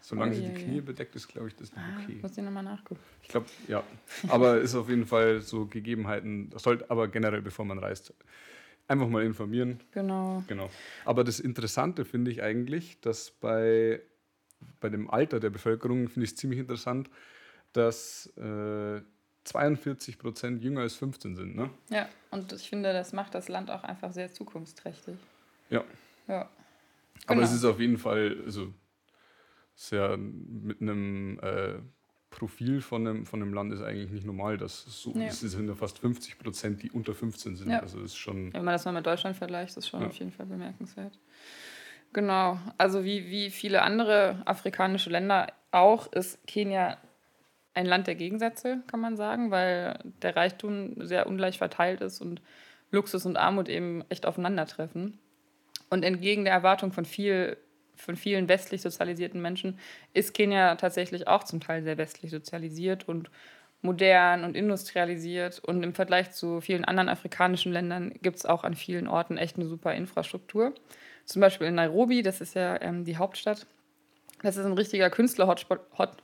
Solange 0.02 0.36
sie 0.36 0.42
Ui, 0.44 0.50
die 0.50 0.62
Knie 0.62 0.82
bedeckt, 0.82 1.16
ist, 1.16 1.30
glaube 1.30 1.48
ich, 1.48 1.56
das 1.56 1.72
nicht 1.72 1.78
Ah, 1.80 2.02
okay. 2.04 2.20
Muss 2.22 2.38
ich 2.38 2.44
nochmal 2.44 2.64
nachgucken. 2.64 3.00
Ich 3.22 3.30
glaube, 3.30 3.46
ja. 3.70 3.82
Aber 4.28 4.58
ist 4.60 4.76
auf 4.76 4.90
jeden 4.90 5.06
Fall 5.08 5.40
so 5.40 5.66
Gegebenheiten. 5.66 6.50
Das 6.50 6.64
sollte 6.64 6.92
aber 6.92 7.08
generell, 7.08 7.42
bevor 7.42 7.64
man 7.64 7.80
reist, 7.80 8.14
einfach 8.88 9.08
mal 9.08 9.24
informieren. 9.24 9.80
Genau. 9.92 10.44
Genau. 10.48 10.70
Aber 11.06 11.24
das 11.24 11.40
Interessante 11.40 12.06
finde 12.06 12.32
ich 12.32 12.42
eigentlich, 12.44 13.00
dass 13.02 13.32
bei, 13.32 14.02
bei 14.80 14.90
dem 14.90 15.10
Alter 15.10 15.40
der 15.40 15.50
Bevölkerung, 15.50 16.08
finde 16.10 16.26
ich 16.26 16.32
es 16.32 16.36
ziemlich 16.36 16.60
interessant, 16.60 17.10
dass 17.74 18.28
äh, 18.38 19.02
42 19.46 20.20
Prozent 20.20 20.62
jünger 20.64 20.82
als 20.82 20.96
15 20.96 21.36
sind. 21.36 21.56
Ne? 21.56 21.70
Ja, 21.90 22.08
und 22.32 22.54
ich 22.54 22.70
finde, 22.70 22.94
das 22.94 23.14
macht 23.14 23.36
das 23.36 23.48
Land 23.50 23.70
auch 23.72 23.84
einfach 23.84 24.12
sehr 24.14 24.32
zukunftsträchtig. 24.32 25.16
Ja. 25.70 25.84
Ja. 26.28 26.50
Aber 27.26 27.36
Genau. 27.36 27.42
es 27.42 27.54
ist 27.54 27.64
auf 27.66 27.80
jeden 27.80 27.98
Fall, 27.98 28.38
also 28.46 28.74
sehr 29.76 30.18
mit 30.18 30.82
einem 30.82 31.40
äh, 31.42 31.76
Profil 32.34 32.82
von 32.82 33.08
einem, 33.08 33.26
von 33.26 33.42
einem 33.42 33.54
Land 33.54 33.72
ist 33.74 33.82
eigentlich 33.82 34.12
nicht 34.12 34.26
normal, 34.26 34.58
dass 34.58 34.86
es 34.88 35.02
so 35.02 35.12
Nee. 35.16 35.28
es 35.28 35.40
sind 35.42 35.68
ja 35.68 35.76
fast 35.76 36.00
50 36.00 36.38
Prozent, 36.40 36.82
die 36.84 36.92
unter 36.92 37.14
15 37.14 37.56
sind. 37.56 37.70
Ja. 37.70 37.80
Also 37.80 37.98
das 38.00 38.12
ist 38.12 38.18
schon. 38.18 38.54
Wenn 38.54 38.64
man 38.64 38.74
das 38.74 38.86
mal 38.86 38.92
mit 38.92 39.06
Deutschland 39.06 39.38
vergleicht, 39.38 39.70
ist 39.70 39.78
das 39.78 39.88
schon 39.88 40.02
Ja. 40.02 40.08
auf 40.08 40.16
jeden 40.16 40.32
Fall 40.32 40.46
bemerkenswert. 40.46 41.18
Genau, 42.12 42.60
also 42.78 43.04
wie, 43.04 43.26
wie 43.32 43.50
viele 43.50 43.82
andere 43.82 44.42
afrikanische 44.46 45.10
Länder 45.10 45.48
auch, 45.72 46.12
ist 46.14 46.46
Kenia 46.46 46.98
ein 47.74 47.88
Land 47.88 48.06
der 48.06 48.14
Gegensätze, 48.16 48.84
kann 48.86 49.00
man 49.00 49.18
sagen, 49.18 49.50
weil 49.50 49.98
der 50.22 50.36
Reichtum 50.36 50.94
sehr 51.08 51.26
ungleich 51.26 51.58
verteilt 51.58 52.02
ist 52.02 52.22
und 52.22 52.40
Luxus 52.92 53.26
und 53.26 53.36
Armut 53.36 53.68
eben 53.68 54.04
echt 54.10 54.28
aufeinandertreffen. 54.28 55.18
Und 55.90 56.04
entgegen 56.04 56.44
der 56.44 56.54
Erwartung 56.54 56.92
von, 56.92 57.06
viel, 57.06 57.58
von 57.96 58.16
vielen 58.16 58.48
westlich 58.48 58.82
sozialisierten 58.82 59.42
Menschen 59.42 59.80
ist 60.14 60.34
Kenia 60.34 60.76
tatsächlich 60.76 61.28
auch 61.28 61.44
zum 61.44 61.60
Teil 61.60 61.84
sehr 61.84 61.98
westlich 61.98 62.32
sozialisiert 62.32 63.08
und 63.08 63.30
modern 63.82 64.44
und 64.44 64.56
industrialisiert. 64.56 65.60
Und 65.60 65.84
im 65.84 65.94
Vergleich 65.94 66.32
zu 66.32 66.62
vielen 66.62 66.86
anderen 66.86 67.10
afrikanischen 67.10 67.72
Ländern 67.72 68.14
gibt 68.22 68.38
es 68.38 68.46
auch 68.46 68.64
an 68.64 68.76
vielen 68.76 69.08
Orten 69.08 69.38
echt 69.38 69.58
eine 69.58 69.68
super 69.68 69.94
Infrastruktur. 69.94 70.74
Zum 71.26 71.42
Beispiel 71.42 71.68
in 71.68 71.76
Nairobi, 71.76 72.22
das 72.22 72.42
ist 72.42 72.56
ja 72.56 72.82
ähm, 72.82 73.06
die 73.06 73.18
Hauptstadt. 73.18 73.66
Das 74.42 74.58
ist 74.58 74.66
ein 74.66 74.74
richtiger 74.74 75.10
Künstler-Hotspot. 75.10 75.80
Hot, 75.98 76.18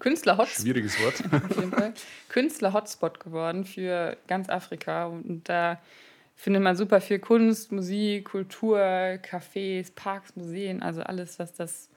Künstler-Hotspot 0.00 0.62
Schwieriges 0.62 0.98
Wort. 1.02 1.94
Künstler-Hotspot 2.28 3.20
geworden 3.20 3.64
für 3.64 4.18
ganz 4.26 4.50
Afrika. 4.50 5.06
Und 5.06 5.48
da 5.48 5.80
findet 6.40 6.62
man 6.62 6.76
super 6.76 7.00
viel 7.00 7.18
Kunst, 7.18 7.72
Musik, 7.72 8.26
Kultur, 8.26 8.78
Cafés, 8.78 9.92
Parks, 9.92 10.36
Museen, 10.36 10.82
also 10.82 11.02
alles, 11.02 11.38
was 11.40 11.52
das 11.52 11.90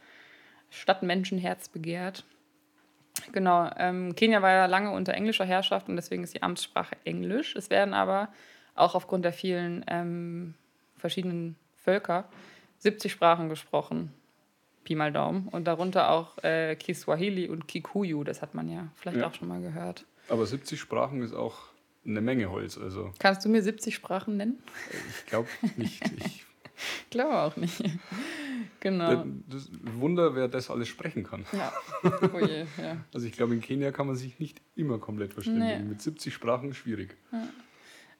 Stadtmenschenherz 0.71 1.69
begehrt. 1.69 2.25
Genau, 3.33 3.69
ähm, 3.77 4.15
Kenia 4.15 4.41
war 4.41 4.51
ja 4.51 4.65
lange 4.65 4.91
unter 4.91 5.13
englischer 5.13 5.45
Herrschaft 5.45 5.87
und 5.89 5.95
deswegen 5.95 6.23
ist 6.23 6.33
die 6.33 6.41
Amtssprache 6.41 6.95
Englisch. 7.03 7.55
Es 7.55 7.69
werden 7.69 7.93
aber 7.93 8.29
auch 8.73 8.95
aufgrund 8.95 9.25
der 9.25 9.33
vielen 9.33 9.85
ähm, 9.87 10.55
verschiedenen 10.97 11.55
Völker 11.83 12.25
70 12.79 13.11
Sprachen 13.11 13.47
gesprochen. 13.47 14.11
Pi 14.83 14.95
mal 14.95 15.11
Daumen. 15.11 15.49
Und 15.49 15.65
darunter 15.67 16.09
auch 16.09 16.43
äh, 16.43 16.75
Kiswahili 16.75 17.47
und 17.47 17.67
Kikuyu, 17.67 18.23
das 18.23 18.41
hat 18.41 18.55
man 18.55 18.67
ja 18.69 18.87
vielleicht 18.95 19.19
Ja. 19.19 19.27
auch 19.27 19.33
schon 19.35 19.47
mal 19.49 19.61
gehört. 19.61 20.05
Aber 20.29 20.45
70 20.47 20.79
Sprachen 20.79 21.21
ist 21.21 21.33
auch 21.35 21.59
eine 22.05 22.21
Menge 22.21 22.49
Holz. 22.49 22.77
Also 22.77 23.11
Kannst 23.19 23.45
du 23.45 23.49
mir 23.49 23.61
70 23.61 23.95
Sprachen 23.95 24.37
nennen? 24.37 24.61
ich 25.09 25.25
glaube 25.25 25.49
nicht. 25.77 26.03
Ich, 26.83 27.11
glaube 27.11 27.35
auch 27.35 27.57
nicht. 27.57 27.83
genau. 28.79 29.23
das 29.47 29.69
Wunder, 29.99 30.33
wer 30.33 30.47
das 30.47 30.71
alles 30.71 30.87
sprechen 30.87 31.23
kann. 31.23 31.45
Ja. 31.51 31.71
Oh 32.33 32.39
je, 32.39 32.65
ja. 32.81 32.97
Also 33.13 33.27
ich 33.27 33.33
glaube, 33.33 33.53
in 33.53 33.61
Kenia 33.61 33.91
kann 33.91 34.07
man 34.07 34.15
sich 34.15 34.39
nicht 34.39 34.59
immer 34.75 34.97
komplett 34.97 35.35
verständigen. 35.35 35.83
Nee. 35.83 35.89
Mit 35.89 36.01
70 36.01 36.33
Sprachen 36.33 36.73
schwierig. 36.73 37.15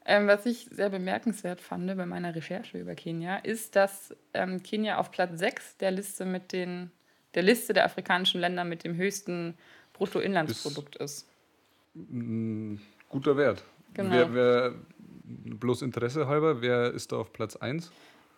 Ähm, 0.06 0.28
was 0.28 0.46
ich 0.46 0.68
sehr 0.70 0.92
bemerkenswert 0.92 1.60
fand 1.60 1.88
bei 1.88 2.06
meiner 2.06 2.36
Recherche 2.36 2.78
über 2.78 2.94
Kenia, 2.94 3.38
ist, 3.38 3.76
dass 3.76 4.16
ähm, 4.36 4.62
Kenia 4.62 5.00
auf 5.00 5.10
Platz 5.10 5.40
6 5.40 5.78
der 5.78 5.90
Liste 5.90 6.26
mit 6.26 6.52
den 6.52 6.92
der 7.34 7.44
Liste 7.44 7.74
der 7.74 7.86
afrikanischen 7.86 8.42
Länder 8.42 8.64
mit 8.64 8.84
dem 8.84 8.96
höchsten 8.96 9.56
Bruttoinlandsprodukt 9.94 10.98
ist. 10.98 11.28
Ein 11.96 12.82
guter 13.12 13.38
Wert. 13.38 13.64
Genau. 13.94 14.12
Wer, 14.12 14.34
wer, 14.34 14.74
bloß 15.24 15.82
Interesse 15.82 16.28
halber, 16.28 16.62
wer 16.62 16.92
ist 16.92 17.12
da 17.12 17.18
auf 17.18 17.32
Platz 17.34 17.56
1? 17.56 17.92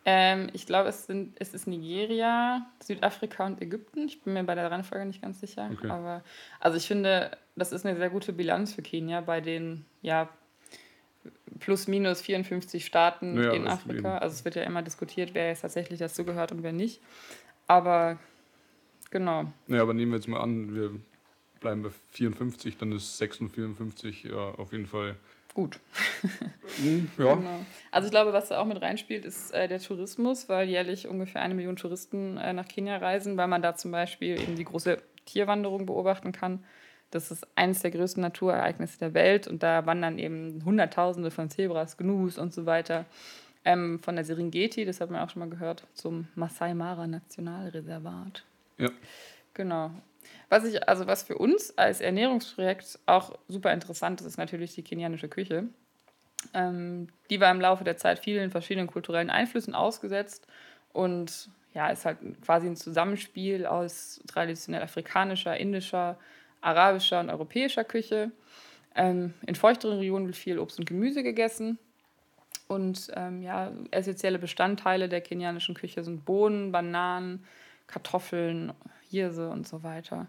Ähm, 0.05 0.49
ich 0.51 0.65
glaube, 0.65 0.89
es, 0.89 1.07
es 1.35 1.53
ist 1.53 1.65
Nigeria, 1.65 2.65
Südafrika 2.81 3.45
und 3.45 3.61
Ägypten. 3.61 4.05
Ich 4.05 4.21
bin 4.21 4.33
mir 4.33 4.43
bei 4.43 4.55
der 4.55 4.69
Reihenfolge 4.69 5.05
nicht 5.05 5.21
ganz 5.21 5.39
sicher. 5.39 5.69
Okay. 5.71 5.89
Aber 5.89 6.23
also 6.59 6.77
ich 6.77 6.87
finde, 6.87 7.37
das 7.55 7.71
ist 7.71 7.85
eine 7.85 7.97
sehr 7.97 8.09
gute 8.09 8.33
Bilanz 8.33 8.73
für 8.73 8.81
Kenia 8.81 9.21
bei 9.21 9.39
den 9.39 9.85
ja, 10.01 10.27
plus 11.59 11.87
minus 11.87 12.21
54 12.21 12.85
Staaten 12.85 13.41
ja, 13.41 13.53
in 13.53 13.67
Afrika. 13.67 14.17
Also 14.17 14.33
es 14.33 14.43
wird 14.43 14.55
ja 14.55 14.63
immer 14.63 14.81
diskutiert, 14.81 15.33
wer 15.33 15.47
jetzt 15.47 15.61
tatsächlich 15.61 15.99
dazu 15.99 16.25
gehört 16.25 16.51
und 16.51 16.63
wer 16.63 16.73
nicht. 16.73 17.01
Aber 17.67 18.17
genau. 19.09 19.45
Ja, 19.67 19.81
aber 19.81 19.93
nehmen 19.93 20.11
wir 20.11 20.17
jetzt 20.17 20.27
mal 20.27 20.41
an, 20.41 20.75
wir 20.75 20.91
bleiben 21.63 21.81
bei 21.81 21.89
54, 22.11 22.77
dann 22.77 22.91
ist 22.91 23.17
6 23.17 23.41
und 23.41 23.49
54 23.49 24.23
ja 24.25 24.35
auf 24.35 24.71
jeden 24.71 24.85
Fall 24.85 25.15
gut. 25.55 25.79
Mhm, 26.77 27.09
ja. 27.17 27.33
Genau. 27.33 27.65
Also 27.91 28.05
ich 28.05 28.11
glaube, 28.11 28.33
was 28.33 28.49
da 28.49 28.59
auch 28.59 28.65
mit 28.65 28.81
reinspielt, 28.81 29.25
ist 29.25 29.51
äh, 29.51 29.67
der 29.67 29.79
Tourismus, 29.79 30.49
weil 30.49 30.69
jährlich 30.69 31.07
ungefähr 31.07 31.41
eine 31.41 31.55
Million 31.55 31.75
Touristen 31.75 32.37
äh, 32.37 32.53
nach 32.53 32.67
Kenia 32.67 32.97
reisen, 32.97 33.37
weil 33.37 33.47
man 33.47 33.61
da 33.61 33.75
zum 33.75 33.91
Beispiel 33.91 34.39
eben 34.39 34.55
die 34.55 34.65
große 34.65 35.01
Tierwanderung 35.25 35.85
beobachten 35.85 36.31
kann. 36.31 36.63
Das 37.09 37.31
ist 37.31 37.47
eines 37.55 37.81
der 37.81 37.91
größten 37.91 38.21
Naturereignisse 38.21 38.99
der 38.99 39.13
Welt 39.13 39.47
und 39.47 39.63
da 39.63 39.85
wandern 39.85 40.17
eben 40.17 40.63
Hunderttausende 40.65 41.31
von 41.31 41.49
Zebras, 41.49 41.97
Gnus 41.97 42.37
und 42.37 42.53
so 42.53 42.65
weiter 42.65 43.05
ähm, 43.65 43.99
von 43.99 44.15
der 44.15 44.25
Serengeti, 44.25 44.85
das 44.85 44.99
hat 44.99 45.09
man 45.09 45.21
auch 45.21 45.29
schon 45.29 45.41
mal 45.41 45.49
gehört, 45.49 45.85
zum 45.93 46.27
Masai 46.35 46.73
Mara 46.73 47.07
Nationalreservat. 47.07 48.43
Ja. 48.77 48.89
Genau. 49.53 49.91
Was 50.49 50.65
ich, 50.65 50.87
also 50.87 51.07
was 51.07 51.23
für 51.23 51.37
uns 51.37 51.77
als 51.77 52.01
Ernährungsprojekt 52.01 52.99
auch 53.05 53.37
super 53.47 53.73
interessant 53.73 54.21
ist, 54.21 54.27
ist 54.27 54.37
natürlich 54.37 54.75
die 54.75 54.83
kenianische 54.83 55.27
Küche. 55.27 55.65
Ähm, 56.53 57.07
die 57.29 57.39
war 57.39 57.51
im 57.51 57.61
Laufe 57.61 57.83
der 57.83 57.97
Zeit 57.97 58.19
vielen 58.19 58.51
verschiedenen 58.51 58.87
kulturellen 58.87 59.29
Einflüssen 59.29 59.75
ausgesetzt 59.75 60.47
und 60.91 61.49
ja, 61.73 61.87
ist 61.89 62.05
halt 62.05 62.19
quasi 62.43 62.67
ein 62.67 62.75
Zusammenspiel 62.75 63.65
aus 63.65 64.21
traditionell 64.27 64.83
afrikanischer, 64.83 65.57
indischer, 65.57 66.19
arabischer 66.61 67.19
und 67.19 67.29
europäischer 67.29 67.83
Küche. 67.83 68.31
Ähm, 68.95 69.33
in 69.45 69.55
feuchteren 69.55 69.97
Regionen 69.97 70.27
wird 70.27 70.35
viel 70.35 70.59
Obst 70.59 70.77
und 70.77 70.85
Gemüse 70.85 71.23
gegessen. 71.23 71.79
Und 72.67 73.11
ähm, 73.15 73.41
ja, 73.41 73.71
essentielle 73.91 74.39
Bestandteile 74.39 75.09
der 75.09 75.21
kenianischen 75.21 75.75
Küche 75.75 76.03
sind 76.03 76.25
Bohnen, 76.25 76.71
Bananen, 76.71 77.43
Kartoffeln, 77.87 78.71
Hirse 79.13 79.49
und 79.49 79.67
so 79.67 79.83
weiter. 79.83 80.27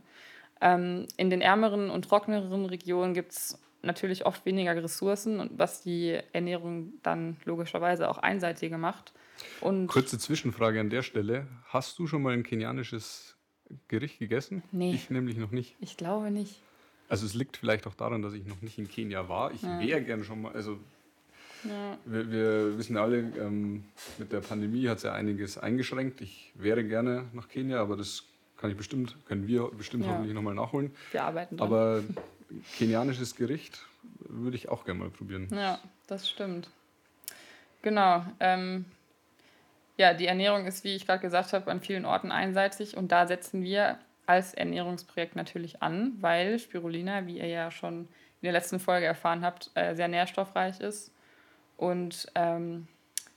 Ähm, 0.61 1.07
in 1.17 1.31
den 1.31 1.41
ärmeren 1.41 1.91
und 1.91 2.05
trockeneren 2.07 2.67
Regionen 2.67 3.15
gibt 3.15 3.33
es 3.33 3.59
natürlich 3.83 4.27
oft 4.27 4.45
weniger 4.47 4.75
Ressourcen, 4.77 5.51
was 5.57 5.83
die 5.83 6.19
Ernährung 6.33 6.93
dann 7.03 7.37
logischerweise 7.45 8.09
auch 8.09 8.19
einseitiger 8.19 8.79
macht. 8.79 9.13
Und 9.61 9.87
Kurze 9.89 10.19
Zwischenfrage 10.19 10.81
an 10.81 10.91
der 10.91 11.03
Stelle. 11.03 11.47
Hast 11.67 11.99
du 11.99 12.07
schon 12.07 12.23
mal 12.23 12.35
ein 12.35 12.43
kenianisches 12.43 13.37
Gericht 13.89 14.19
gegessen? 14.19 14.63
Nee. 14.71 14.95
Ich 14.95 15.11
nämlich 15.11 15.37
noch 15.37 15.51
nicht. 15.51 15.77
Ich 15.81 15.97
glaube 15.97 16.31
nicht. 16.31 16.61
Also 17.09 17.27
es 17.27 17.35
liegt 17.35 17.57
vielleicht 17.57 17.87
auch 17.87 17.95
daran, 17.95 18.23
dass 18.23 18.35
ich 18.35 18.47
noch 18.47 18.63
nicht 18.63 18.79
in 18.79 18.89
Kenia 18.89 19.29
war. 19.29 19.53
Ich 19.53 19.63
ja. 19.63 19.81
wäre 19.81 20.03
gerne 20.03 20.25
schon 20.25 20.43
mal, 20.43 20.53
also 20.53 20.79
ja. 21.65 21.99
wir, 22.05 22.31
wir, 22.31 22.79
wissen 22.79 22.97
alle, 22.97 23.19
ähm, 23.19 23.85
mit 24.19 24.33
der 24.33 24.41
Pandemie 24.41 24.89
hat 24.89 24.99
es 24.99 25.03
ja 25.03 25.13
einiges 25.13 25.59
eingeschränkt. 25.59 26.21
Ich 26.21 26.53
wäre 26.55 26.85
gerne 26.85 27.27
nach 27.33 27.49
Kenia, 27.49 27.81
aber 27.81 27.97
das 27.97 28.25
kann 28.57 28.71
ich 28.71 28.77
bestimmt, 28.77 29.17
können 29.27 29.47
wir 29.47 29.69
bestimmt 29.69 30.05
ja. 30.05 30.13
hoffentlich 30.13 30.35
nochmal 30.35 30.55
nachholen. 30.55 30.95
Wir 31.13 31.25
arbeiten 31.25 31.57
dran. 31.57 31.67
Aber 31.67 32.03
kenianisches 32.77 33.37
Gericht 33.37 33.85
würde 34.21 34.57
ich 34.57 34.69
auch 34.69 34.85
gerne 34.85 35.01
mal 35.01 35.11
probieren. 35.11 35.49
Ja, 35.53 35.79
das 36.07 36.29
stimmt. 36.29 36.69
Genau. 37.83 38.25
Ähm, 38.41 38.87
ja, 39.97 40.15
die 40.15 40.27
Ernährung 40.27 40.67
ist, 40.67 40.85
wie 40.85 40.95
ich 40.95 41.07
gerade 41.07 41.21
gesagt 41.21 41.53
habe, 41.53 41.71
an 41.71 41.81
vielen 41.81 42.05
Orten 42.05 42.33
einseitig 42.33 42.97
und 42.97 43.13
da 43.13 43.27
setzen 43.27 43.63
wir 43.63 43.99
als 44.27 44.55
Ernährungsprojekt 44.55 45.37
natürlich 45.37 45.83
an, 45.83 46.15
weil 46.21 46.59
Spirulina, 46.59 47.27
wie 47.27 47.39
ihr 47.39 47.47
ja 47.47 47.71
schon 47.71 48.01
in 48.01 48.47
der 48.47 48.53
letzten 48.53 48.81
Folge 48.81 49.07
erfahren 49.07 49.45
habt, 49.45 49.71
äh, 49.75 49.95
sehr 49.95 50.09
nährstoffreich 50.09 50.81
ist. 50.81 51.13
Und 51.77 52.27
ähm, 52.35 52.89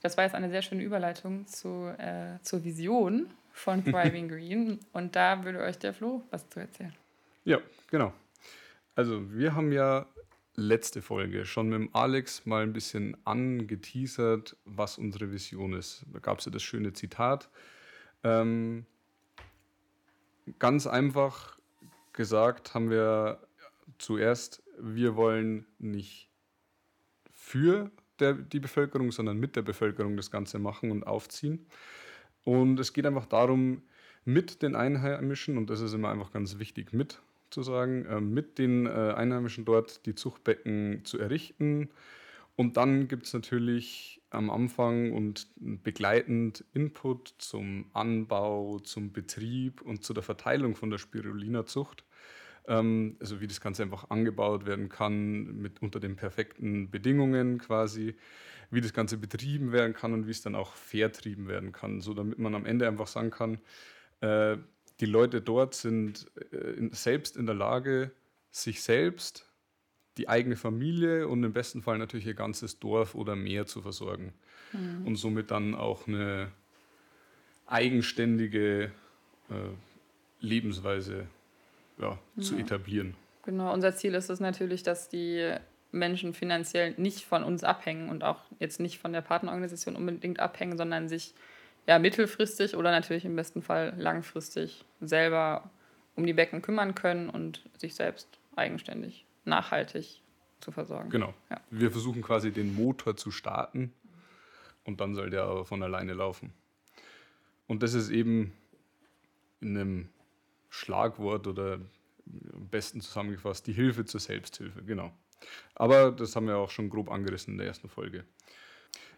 das 0.02 0.16
war 0.16 0.24
jetzt 0.24 0.34
eine 0.34 0.50
sehr 0.50 0.62
schöne 0.62 0.82
Überleitung 0.82 1.46
zu, 1.46 1.94
äh, 1.98 2.40
zur 2.42 2.64
Vision 2.64 3.30
von 3.58 3.84
Thriving 3.84 4.28
Green. 4.28 4.78
Und 4.92 5.16
da 5.16 5.44
würde 5.44 5.60
euch 5.60 5.78
der 5.78 5.92
Flo 5.92 6.22
was 6.30 6.48
zu 6.48 6.60
erzählen. 6.60 6.94
Ja, 7.44 7.58
genau. 7.90 8.12
Also 8.94 9.32
wir 9.32 9.54
haben 9.54 9.72
ja 9.72 10.06
letzte 10.54 11.02
Folge 11.02 11.44
schon 11.44 11.68
mit 11.68 11.78
dem 11.78 11.94
Alex 11.94 12.44
mal 12.46 12.62
ein 12.62 12.72
bisschen 12.72 13.16
angeteasert, 13.24 14.56
was 14.64 14.98
unsere 14.98 15.30
Vision 15.30 15.72
ist. 15.72 16.04
Da 16.12 16.18
gab 16.18 16.40
es 16.40 16.46
ja 16.46 16.52
das 16.52 16.62
schöne 16.62 16.92
Zitat. 16.92 17.48
Ähm, 18.24 18.84
ganz 20.58 20.86
einfach 20.86 21.58
gesagt 22.12 22.74
haben 22.74 22.90
wir 22.90 23.40
zuerst, 23.98 24.62
wir 24.80 25.14
wollen 25.14 25.66
nicht 25.78 26.28
für 27.32 27.90
der, 28.18 28.34
die 28.34 28.60
Bevölkerung, 28.60 29.12
sondern 29.12 29.38
mit 29.38 29.54
der 29.54 29.62
Bevölkerung 29.62 30.16
das 30.16 30.30
Ganze 30.30 30.58
machen 30.58 30.90
und 30.90 31.06
aufziehen. 31.06 31.66
Und 32.48 32.80
es 32.80 32.94
geht 32.94 33.04
einfach 33.04 33.26
darum, 33.26 33.82
mit 34.24 34.62
den 34.62 34.74
Einheimischen, 34.74 35.58
und 35.58 35.68
das 35.68 35.82
ist 35.82 35.92
immer 35.92 36.08
einfach 36.08 36.32
ganz 36.32 36.58
wichtig, 36.58 36.94
mit 36.94 37.20
zu 37.50 37.62
sagen, 37.62 38.06
äh, 38.06 38.22
mit 38.22 38.56
den 38.56 38.86
äh, 38.86 38.88
Einheimischen 39.14 39.66
dort 39.66 40.06
die 40.06 40.14
Zuchtbecken 40.14 41.04
zu 41.04 41.18
errichten. 41.18 41.90
Und 42.56 42.78
dann 42.78 43.06
gibt 43.06 43.26
es 43.26 43.34
natürlich 43.34 44.22
am 44.30 44.48
Anfang 44.48 45.12
und 45.12 45.48
begleitend 45.56 46.64
Input 46.72 47.34
zum 47.36 47.84
Anbau, 47.92 48.78
zum 48.78 49.12
Betrieb 49.12 49.82
und 49.82 50.02
zu 50.02 50.14
der 50.14 50.22
Verteilung 50.22 50.74
von 50.74 50.88
der 50.88 50.96
Spirulina-Zucht. 50.96 52.02
Ähm, 52.68 53.16
also 53.18 53.40
wie 53.40 53.48
das 53.48 53.60
Ganze 53.60 53.82
einfach 53.82 54.10
angebaut 54.10 54.66
werden 54.66 54.88
kann, 54.88 55.60
mit 55.60 55.82
unter 55.82 55.98
den 55.98 56.14
perfekten 56.16 56.90
Bedingungen 56.90 57.58
quasi 57.58 58.14
wie 58.70 58.80
das 58.80 58.92
Ganze 58.92 59.16
betrieben 59.16 59.72
werden 59.72 59.94
kann 59.94 60.12
und 60.12 60.26
wie 60.26 60.30
es 60.30 60.42
dann 60.42 60.54
auch 60.54 60.74
vertrieben 60.74 61.48
werden 61.48 61.72
kann, 61.72 62.00
so 62.00 62.12
damit 62.14 62.38
man 62.38 62.54
am 62.54 62.66
Ende 62.66 62.86
einfach 62.86 63.06
sagen 63.06 63.30
kann, 63.30 63.60
äh, 64.20 64.58
die 65.00 65.06
Leute 65.06 65.40
dort 65.40 65.74
sind 65.74 66.26
äh, 66.52 66.72
in, 66.72 66.92
selbst 66.92 67.36
in 67.36 67.46
der 67.46 67.54
Lage, 67.54 68.10
sich 68.50 68.82
selbst, 68.82 69.46
die 70.16 70.28
eigene 70.28 70.56
Familie 70.56 71.28
und 71.28 71.44
im 71.44 71.52
besten 71.52 71.82
Fall 71.82 71.98
natürlich 71.98 72.26
ihr 72.26 72.34
ganzes 72.34 72.78
Dorf 72.78 73.14
oder 73.14 73.36
mehr 73.36 73.66
zu 73.66 73.80
versorgen 73.80 74.34
mhm. 74.72 75.06
und 75.06 75.16
somit 75.16 75.50
dann 75.50 75.74
auch 75.74 76.06
eine 76.08 76.50
eigenständige 77.66 78.90
äh, 79.48 79.70
Lebensweise 80.40 81.26
ja, 81.98 82.18
ja. 82.36 82.42
zu 82.42 82.56
etablieren. 82.56 83.14
Genau, 83.44 83.72
unser 83.72 83.94
Ziel 83.94 84.14
ist 84.14 84.30
es 84.30 84.40
natürlich, 84.40 84.82
dass 84.82 85.08
die 85.08 85.54
Menschen 85.90 86.34
finanziell 86.34 86.94
nicht 86.96 87.24
von 87.24 87.42
uns 87.42 87.64
abhängen 87.64 88.10
und 88.10 88.22
auch 88.22 88.42
jetzt 88.58 88.78
nicht 88.80 88.98
von 88.98 89.12
der 89.12 89.22
Partnerorganisation 89.22 89.96
unbedingt 89.96 90.40
abhängen, 90.40 90.76
sondern 90.76 91.08
sich 91.08 91.34
ja 91.86 91.98
mittelfristig 91.98 92.76
oder 92.76 92.90
natürlich 92.90 93.24
im 93.24 93.36
besten 93.36 93.62
Fall 93.62 93.94
langfristig 93.96 94.84
selber 95.00 95.70
um 96.14 96.26
die 96.26 96.34
Becken 96.34 96.60
kümmern 96.60 96.94
können 96.94 97.30
und 97.30 97.62
sich 97.78 97.94
selbst 97.94 98.28
eigenständig, 98.56 99.24
nachhaltig 99.44 100.20
zu 100.60 100.72
versorgen. 100.72 101.10
Genau. 101.10 101.32
Ja. 101.48 101.60
Wir 101.70 101.90
versuchen 101.90 102.20
quasi 102.20 102.50
den 102.50 102.74
Motor 102.74 103.16
zu 103.16 103.30
starten 103.30 103.92
und 104.84 105.00
dann 105.00 105.14
soll 105.14 105.30
der 105.30 105.44
aber 105.44 105.64
von 105.64 105.82
alleine 105.82 106.12
laufen. 106.12 106.52
Und 107.66 107.82
das 107.82 107.94
ist 107.94 108.10
eben 108.10 108.52
in 109.60 109.78
einem 109.78 110.08
Schlagwort 110.68 111.46
oder 111.46 111.80
am 112.52 112.68
besten 112.68 113.00
zusammengefasst 113.00 113.66
die 113.66 113.72
Hilfe 113.72 114.04
zur 114.04 114.20
Selbsthilfe, 114.20 114.82
genau. 114.82 115.12
Aber 115.74 116.12
das 116.12 116.34
haben 116.36 116.46
wir 116.46 116.56
auch 116.56 116.70
schon 116.70 116.90
grob 116.90 117.10
angerissen 117.10 117.52
in 117.52 117.58
der 117.58 117.68
ersten 117.68 117.88
Folge. 117.88 118.24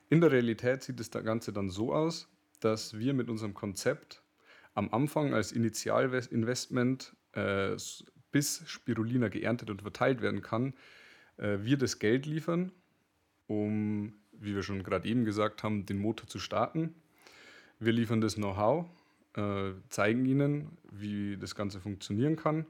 In 0.08 0.20
der 0.20 0.32
Realität 0.32 0.82
sieht 0.82 1.00
das 1.00 1.10
Ganze 1.10 1.52
dann 1.52 1.70
so 1.70 1.94
aus, 1.94 2.28
dass 2.60 2.98
wir 2.98 3.14
mit 3.14 3.30
unserem 3.30 3.54
Konzept 3.54 4.22
am 4.74 4.92
Anfang 4.92 5.34
als 5.34 5.52
Initialinvestment 5.52 7.16
äh, 7.32 7.76
bis 8.30 8.62
Spirulina 8.66 9.28
geerntet 9.28 9.70
und 9.70 9.82
verteilt 9.82 10.20
werden 10.20 10.42
kann, 10.42 10.74
äh, 11.36 11.58
wir 11.60 11.76
das 11.76 11.98
Geld 11.98 12.26
liefern, 12.26 12.72
um, 13.46 14.14
wie 14.32 14.54
wir 14.54 14.62
schon 14.62 14.82
gerade 14.82 15.08
eben 15.08 15.24
gesagt 15.24 15.62
haben, 15.62 15.86
den 15.86 15.98
Motor 15.98 16.28
zu 16.28 16.38
starten. 16.38 16.94
Wir 17.78 17.92
liefern 17.92 18.20
das 18.20 18.34
Know-how, 18.34 18.86
äh, 19.36 19.72
zeigen 19.88 20.24
ihnen, 20.26 20.78
wie 20.90 21.36
das 21.36 21.54
Ganze 21.54 21.80
funktionieren 21.80 22.36
kann 22.36 22.66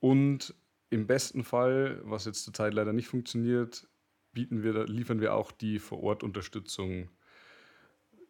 und 0.00 0.54
im 0.90 1.06
besten 1.06 1.44
Fall, 1.44 2.00
was 2.04 2.24
jetzt 2.24 2.44
zurzeit 2.44 2.72
leider 2.72 2.92
nicht 2.92 3.08
funktioniert, 3.08 3.86
bieten 4.32 4.62
wir, 4.62 4.86
liefern 4.86 5.20
wir 5.20 5.34
auch 5.34 5.52
die 5.52 5.78
Vor-Ort-Unterstützung, 5.78 7.10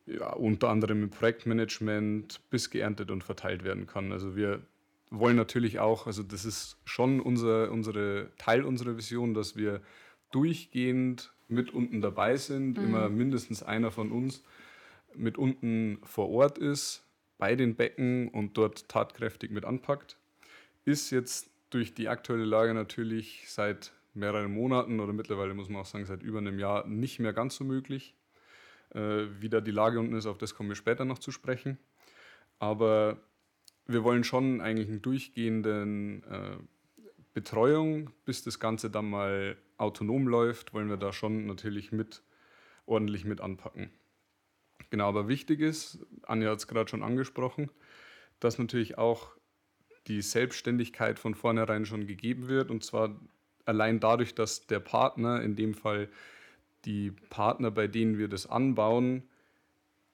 ja, 0.06 0.32
unter 0.32 0.70
anderem 0.70 1.04
im 1.04 1.10
Projektmanagement, 1.10 2.40
bis 2.50 2.70
geerntet 2.70 3.10
und 3.10 3.22
verteilt 3.22 3.62
werden 3.62 3.86
kann. 3.86 4.10
Also 4.10 4.34
wir 4.34 4.62
wollen 5.10 5.36
natürlich 5.36 5.78
auch, 5.78 6.06
also 6.06 6.22
das 6.22 6.44
ist 6.44 6.78
schon 6.84 7.20
unser, 7.20 7.70
unsere 7.70 8.30
Teil 8.38 8.62
unserer 8.62 8.96
Vision, 8.96 9.34
dass 9.34 9.56
wir 9.56 9.80
durchgehend 10.32 11.32
mit 11.46 11.72
unten 11.72 12.00
dabei 12.00 12.36
sind, 12.36 12.78
mhm. 12.78 12.84
immer 12.84 13.08
mindestens 13.08 13.62
einer 13.62 13.90
von 13.90 14.12
uns 14.12 14.42
mit 15.14 15.38
unten 15.38 15.98
vor 16.02 16.28
Ort 16.28 16.58
ist, 16.58 17.07
bei 17.38 17.54
den 17.56 17.76
Becken 17.76 18.28
und 18.28 18.56
dort 18.56 18.88
tatkräftig 18.88 19.50
mit 19.50 19.64
anpackt. 19.64 20.18
Ist 20.84 21.10
jetzt 21.10 21.50
durch 21.70 21.94
die 21.94 22.08
aktuelle 22.08 22.44
Lage 22.44 22.74
natürlich 22.74 23.44
seit 23.48 23.92
mehreren 24.14 24.52
Monaten 24.52 25.00
oder 25.00 25.12
mittlerweile 25.12 25.54
muss 25.54 25.68
man 25.68 25.82
auch 25.82 25.86
sagen 25.86 26.06
seit 26.06 26.22
über 26.22 26.38
einem 26.38 26.58
Jahr 26.58 26.86
nicht 26.86 27.20
mehr 27.20 27.32
ganz 27.32 27.56
so 27.56 27.64
möglich. 27.64 28.14
Äh, 28.94 29.26
wie 29.40 29.48
da 29.48 29.60
die 29.60 29.70
Lage 29.70 30.00
unten 30.00 30.14
ist, 30.14 30.26
auf 30.26 30.38
das 30.38 30.54
kommen 30.54 30.68
wir 30.68 30.76
später 30.76 31.04
noch 31.04 31.18
zu 31.18 31.30
sprechen. 31.30 31.78
Aber 32.58 33.18
wir 33.86 34.02
wollen 34.04 34.24
schon 34.24 34.60
eigentlich 34.60 34.88
einen 34.88 35.02
durchgehenden 35.02 36.24
äh, 36.24 36.56
Betreuung, 37.34 38.10
bis 38.24 38.42
das 38.42 38.58
Ganze 38.58 38.90
dann 38.90 39.08
mal 39.08 39.56
autonom 39.76 40.26
läuft, 40.26 40.74
wollen 40.74 40.88
wir 40.88 40.96
da 40.96 41.12
schon 41.12 41.46
natürlich 41.46 41.92
mit 41.92 42.22
ordentlich 42.86 43.24
mit 43.24 43.40
anpacken. 43.40 43.90
Genau, 44.90 45.08
aber 45.08 45.28
wichtig 45.28 45.60
ist, 45.60 45.98
Anja 46.22 46.50
hat 46.50 46.58
es 46.58 46.66
gerade 46.66 46.88
schon 46.88 47.02
angesprochen, 47.02 47.70
dass 48.40 48.58
natürlich 48.58 48.96
auch 48.96 49.32
die 50.06 50.22
Selbstständigkeit 50.22 51.18
von 51.18 51.34
vornherein 51.34 51.84
schon 51.84 52.06
gegeben 52.06 52.48
wird. 52.48 52.70
Und 52.70 52.84
zwar 52.84 53.14
allein 53.66 54.00
dadurch, 54.00 54.34
dass 54.34 54.66
der 54.66 54.80
Partner, 54.80 55.42
in 55.42 55.56
dem 55.56 55.74
Fall 55.74 56.08
die 56.84 57.10
Partner, 57.10 57.70
bei 57.70 57.86
denen 57.86 58.18
wir 58.18 58.28
das 58.28 58.46
anbauen, 58.46 59.24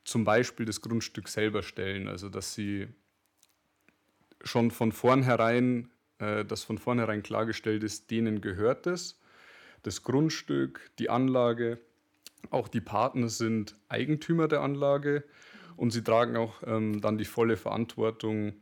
zum 0.05 0.25
Beispiel 0.25 0.67
das 0.67 0.81
Grundstück 0.81 1.29
selber 1.29 1.63
stellen. 1.63 2.09
Also 2.09 2.29
dass 2.29 2.55
sie 2.55 2.89
schon 4.43 4.71
von 4.71 4.93
vornherein, 4.93 5.91
äh, 6.19 6.45
dass 6.45 6.65
von 6.65 6.79
vornherein 6.79 7.23
klargestellt 7.23 7.83
ist, 7.85 8.11
denen 8.11 8.41
gehört 8.41 8.87
es. 8.87 9.21
Das 9.83 10.03
Grundstück, 10.03 10.91
die 10.99 11.11
Anlage 11.11 11.79
auch 12.51 12.69
die 12.69 12.81
Partner 12.81 13.29
sind 13.29 13.77
Eigentümer 13.89 14.49
der 14.49 14.61
Anlage 14.61 15.25
und 15.77 15.91
sie 15.91 16.03
tragen 16.03 16.37
auch 16.37 16.63
ähm, 16.67 17.01
dann 17.01 17.19
die 17.19 17.25
volle 17.25 17.57
Verantwortung 17.57 18.55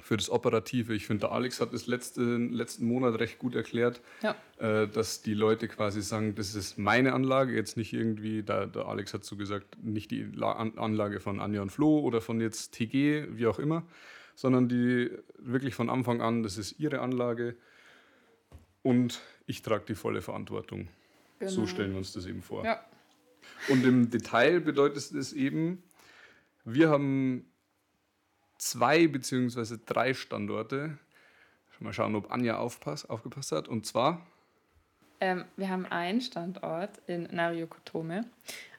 für 0.00 0.16
das 0.16 0.30
Operative. 0.30 0.94
Ich 0.94 1.06
finde, 1.06 1.26
der 1.26 1.32
Alex 1.32 1.60
hat 1.60 1.72
das 1.72 1.86
letzte, 1.86 2.22
letzten 2.22 2.86
Monat 2.86 3.20
recht 3.20 3.38
gut 3.38 3.54
erklärt, 3.54 4.00
ja. 4.22 4.34
äh, 4.58 4.88
dass 4.88 5.22
die 5.22 5.34
Leute 5.34 5.68
quasi 5.68 6.02
sagen, 6.02 6.34
das 6.34 6.54
ist 6.54 6.78
meine 6.78 7.12
Anlage, 7.12 7.54
jetzt 7.54 7.76
nicht 7.76 7.92
irgendwie, 7.92 8.42
da, 8.42 8.66
der 8.66 8.86
Alex 8.86 9.14
hat 9.14 9.24
so 9.24 9.36
gesagt, 9.36 9.82
nicht 9.82 10.10
die 10.10 10.22
La 10.22 10.52
Anlage 10.52 11.20
von 11.20 11.40
Anja 11.40 11.62
und 11.62 11.70
Flo 11.70 12.00
oder 12.00 12.20
von 12.20 12.40
jetzt 12.40 12.72
TG, 12.72 13.26
wie 13.30 13.46
auch 13.46 13.58
immer, 13.58 13.84
sondern 14.34 14.68
die 14.68 15.10
wirklich 15.38 15.74
von 15.74 15.88
Anfang 15.88 16.20
an, 16.20 16.42
das 16.42 16.58
ist 16.58 16.78
ihre 16.80 17.00
Anlage 17.00 17.56
und 18.82 19.20
ich 19.46 19.62
trage 19.62 19.84
die 19.86 19.94
volle 19.94 20.22
Verantwortung. 20.22 20.88
Genau. 21.38 21.50
So 21.50 21.66
stellen 21.66 21.92
wir 21.92 21.98
uns 21.98 22.12
das 22.12 22.26
eben 22.26 22.42
vor. 22.42 22.64
Ja. 22.64 22.84
Und 23.68 23.84
im 23.84 24.10
Detail 24.10 24.60
bedeutet 24.60 25.12
es 25.12 25.32
eben, 25.32 25.82
wir 26.64 26.90
haben 26.90 27.46
zwei 28.58 29.06
beziehungsweise 29.08 29.78
drei 29.78 30.14
Standorte. 30.14 30.98
Mal 31.82 31.92
schauen, 31.92 32.14
ob 32.14 32.30
Anja 32.30 32.58
aufpass, 32.58 33.04
aufgepasst 33.10 33.50
hat. 33.50 33.66
Und 33.66 33.86
zwar? 33.86 34.24
Ähm, 35.20 35.44
wir 35.56 35.68
haben 35.68 35.84
einen 35.86 36.20
Standort 36.20 36.90
in 37.08 37.24
Nariyokotome, 37.24 38.24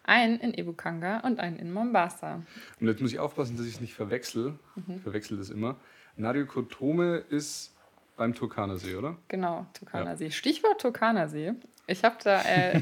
einen 0.04 0.40
in 0.40 0.54
Ebukanga 0.54 1.20
und 1.20 1.40
einen 1.40 1.58
in 1.58 1.74
Mombasa. 1.74 2.42
Und 2.80 2.88
jetzt 2.88 3.02
muss 3.02 3.12
ich 3.12 3.20
aufpassen, 3.20 3.58
dass 3.58 3.66
ich 3.66 3.76
es 3.76 3.82
nicht 3.82 3.94
verwechsel. 3.94 4.58
Mhm. 4.76 4.96
Ich 4.96 5.02
verwechsel 5.02 5.38
das 5.38 5.50
immer. 5.50 5.76
Nariyokotome 6.16 7.18
ist 7.18 7.76
beim 8.16 8.34
Turkana-See, 8.34 8.96
oder? 8.96 9.18
Genau, 9.28 9.66
Turkana-See. 9.74 10.26
Ja. 10.26 10.32
Stichwort 10.32 10.80
Turkana-See. 10.80 11.54
Ich 11.88 12.04
habe 12.04 12.18
da 12.24 12.42
äh, 12.44 12.82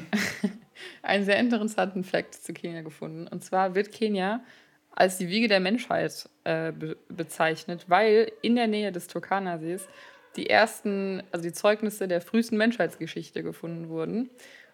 einen 1.01 1.25
sehr 1.25 1.39
interessanten 1.39 2.03
Fakt 2.03 2.35
zu 2.35 2.53
Kenia 2.53 2.81
gefunden. 2.81 3.27
Und 3.27 3.43
zwar 3.43 3.75
wird 3.75 3.91
Kenia 3.91 4.41
als 4.91 5.17
die 5.17 5.29
Wiege 5.29 5.47
der 5.47 5.59
Menschheit 5.59 6.29
äh, 6.43 6.71
be 6.71 6.97
bezeichnet, 7.09 7.85
weil 7.87 8.31
in 8.41 8.55
der 8.55 8.67
Nähe 8.67 8.91
des 8.91 9.07
Turkana-Sees 9.07 9.87
die 10.35 10.49
ersten, 10.49 11.23
also 11.31 11.43
die 11.43 11.53
Zeugnisse 11.53 12.07
der 12.07 12.21
frühesten 12.21 12.57
Menschheitsgeschichte 12.57 13.43
gefunden 13.43 13.89
wurden. 13.89 14.29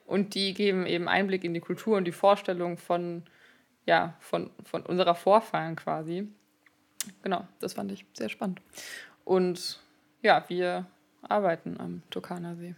Und 0.06 0.36
die 0.36 0.54
geben 0.54 0.86
eben 0.86 1.08
Einblick 1.08 1.44
in 1.44 1.54
die 1.54 1.60
Kultur 1.60 1.98
und 1.98 2.06
die 2.06 2.12
Vorstellung 2.12 2.78
von, 2.78 3.24
ja, 3.86 4.16
von, 4.20 4.52
von 4.64 4.84
unserer 4.84 5.16
Vorfahren 5.16 5.76
quasi. 5.76 6.28
Genau, 7.24 7.48
das 7.60 7.74
fand 7.74 7.92
ich 7.92 8.06
sehr 8.14 8.30
spannend. 8.30 8.62
Und 9.26 9.80
ja, 10.22 10.46
wir 10.48 10.86
arbeiten 11.22 11.80
am 11.80 12.02
Turkana-See. 12.10 12.76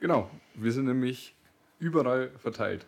Genau, 0.00 0.30
wir 0.54 0.72
sind 0.72 0.86
nämlich 0.86 1.34
überall 1.78 2.30
verteilt. 2.38 2.86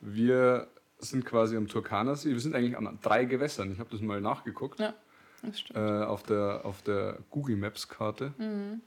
Wir 0.00 0.68
sind 0.98 1.24
quasi 1.24 1.56
am 1.56 1.66
Turkana-See. 1.66 2.30
Wir 2.30 2.40
sind 2.40 2.54
eigentlich 2.54 2.76
an 2.76 2.98
drei 3.02 3.24
Gewässern. 3.24 3.72
Ich 3.72 3.78
habe 3.78 3.90
das 3.90 4.00
mal 4.00 4.20
nachgeguckt. 4.20 4.80
Ja, 4.80 4.94
das 5.42 5.60
stimmt. 5.60 5.78
Äh, 5.78 6.04
auf, 6.04 6.22
der, 6.22 6.60
auf 6.64 6.82
der 6.82 7.18
Google 7.30 7.56
Maps-Karte. 7.56 8.34
Mhm. 8.38 8.80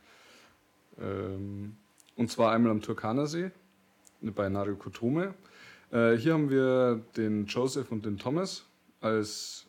Ähm, 0.99 1.75
und 2.15 2.29
zwar 2.29 2.51
einmal 2.51 2.71
am 2.71 2.81
Turkana-See 2.81 3.51
bei 4.21 4.49
Nario 4.49 4.75
Kotome. 4.75 5.33
Äh, 5.91 6.13
hier 6.13 6.33
haben 6.33 6.49
wir 6.49 7.01
den 7.17 7.45
Joseph 7.47 7.91
und 7.91 8.05
den 8.05 8.17
Thomas 8.17 8.65
als 9.01 9.65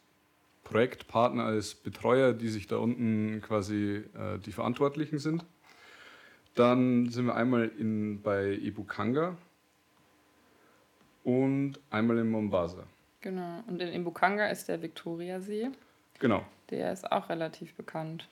Projektpartner, 0.64 1.44
als 1.44 1.74
Betreuer, 1.74 2.32
die 2.32 2.48
sich 2.48 2.66
da 2.66 2.76
unten 2.76 3.40
quasi 3.42 4.04
äh, 4.14 4.38
die 4.38 4.52
Verantwortlichen 4.52 5.18
sind. 5.18 5.44
Dann 6.54 7.08
sind 7.10 7.26
wir 7.26 7.34
einmal 7.34 7.68
in, 7.78 8.22
bei 8.22 8.52
Ibukanga 8.52 9.36
und 11.24 11.80
einmal 11.90 12.18
in 12.18 12.30
Mombasa. 12.30 12.84
Genau. 13.20 13.64
Und 13.66 13.80
in 13.80 13.92
Ibukanga 14.00 14.46
ist 14.48 14.68
der 14.68 14.80
Viktoriasee. 14.82 15.70
Genau. 16.20 16.44
Der 16.70 16.92
ist 16.92 17.10
auch 17.10 17.28
relativ 17.28 17.74
bekannt. 17.74 18.28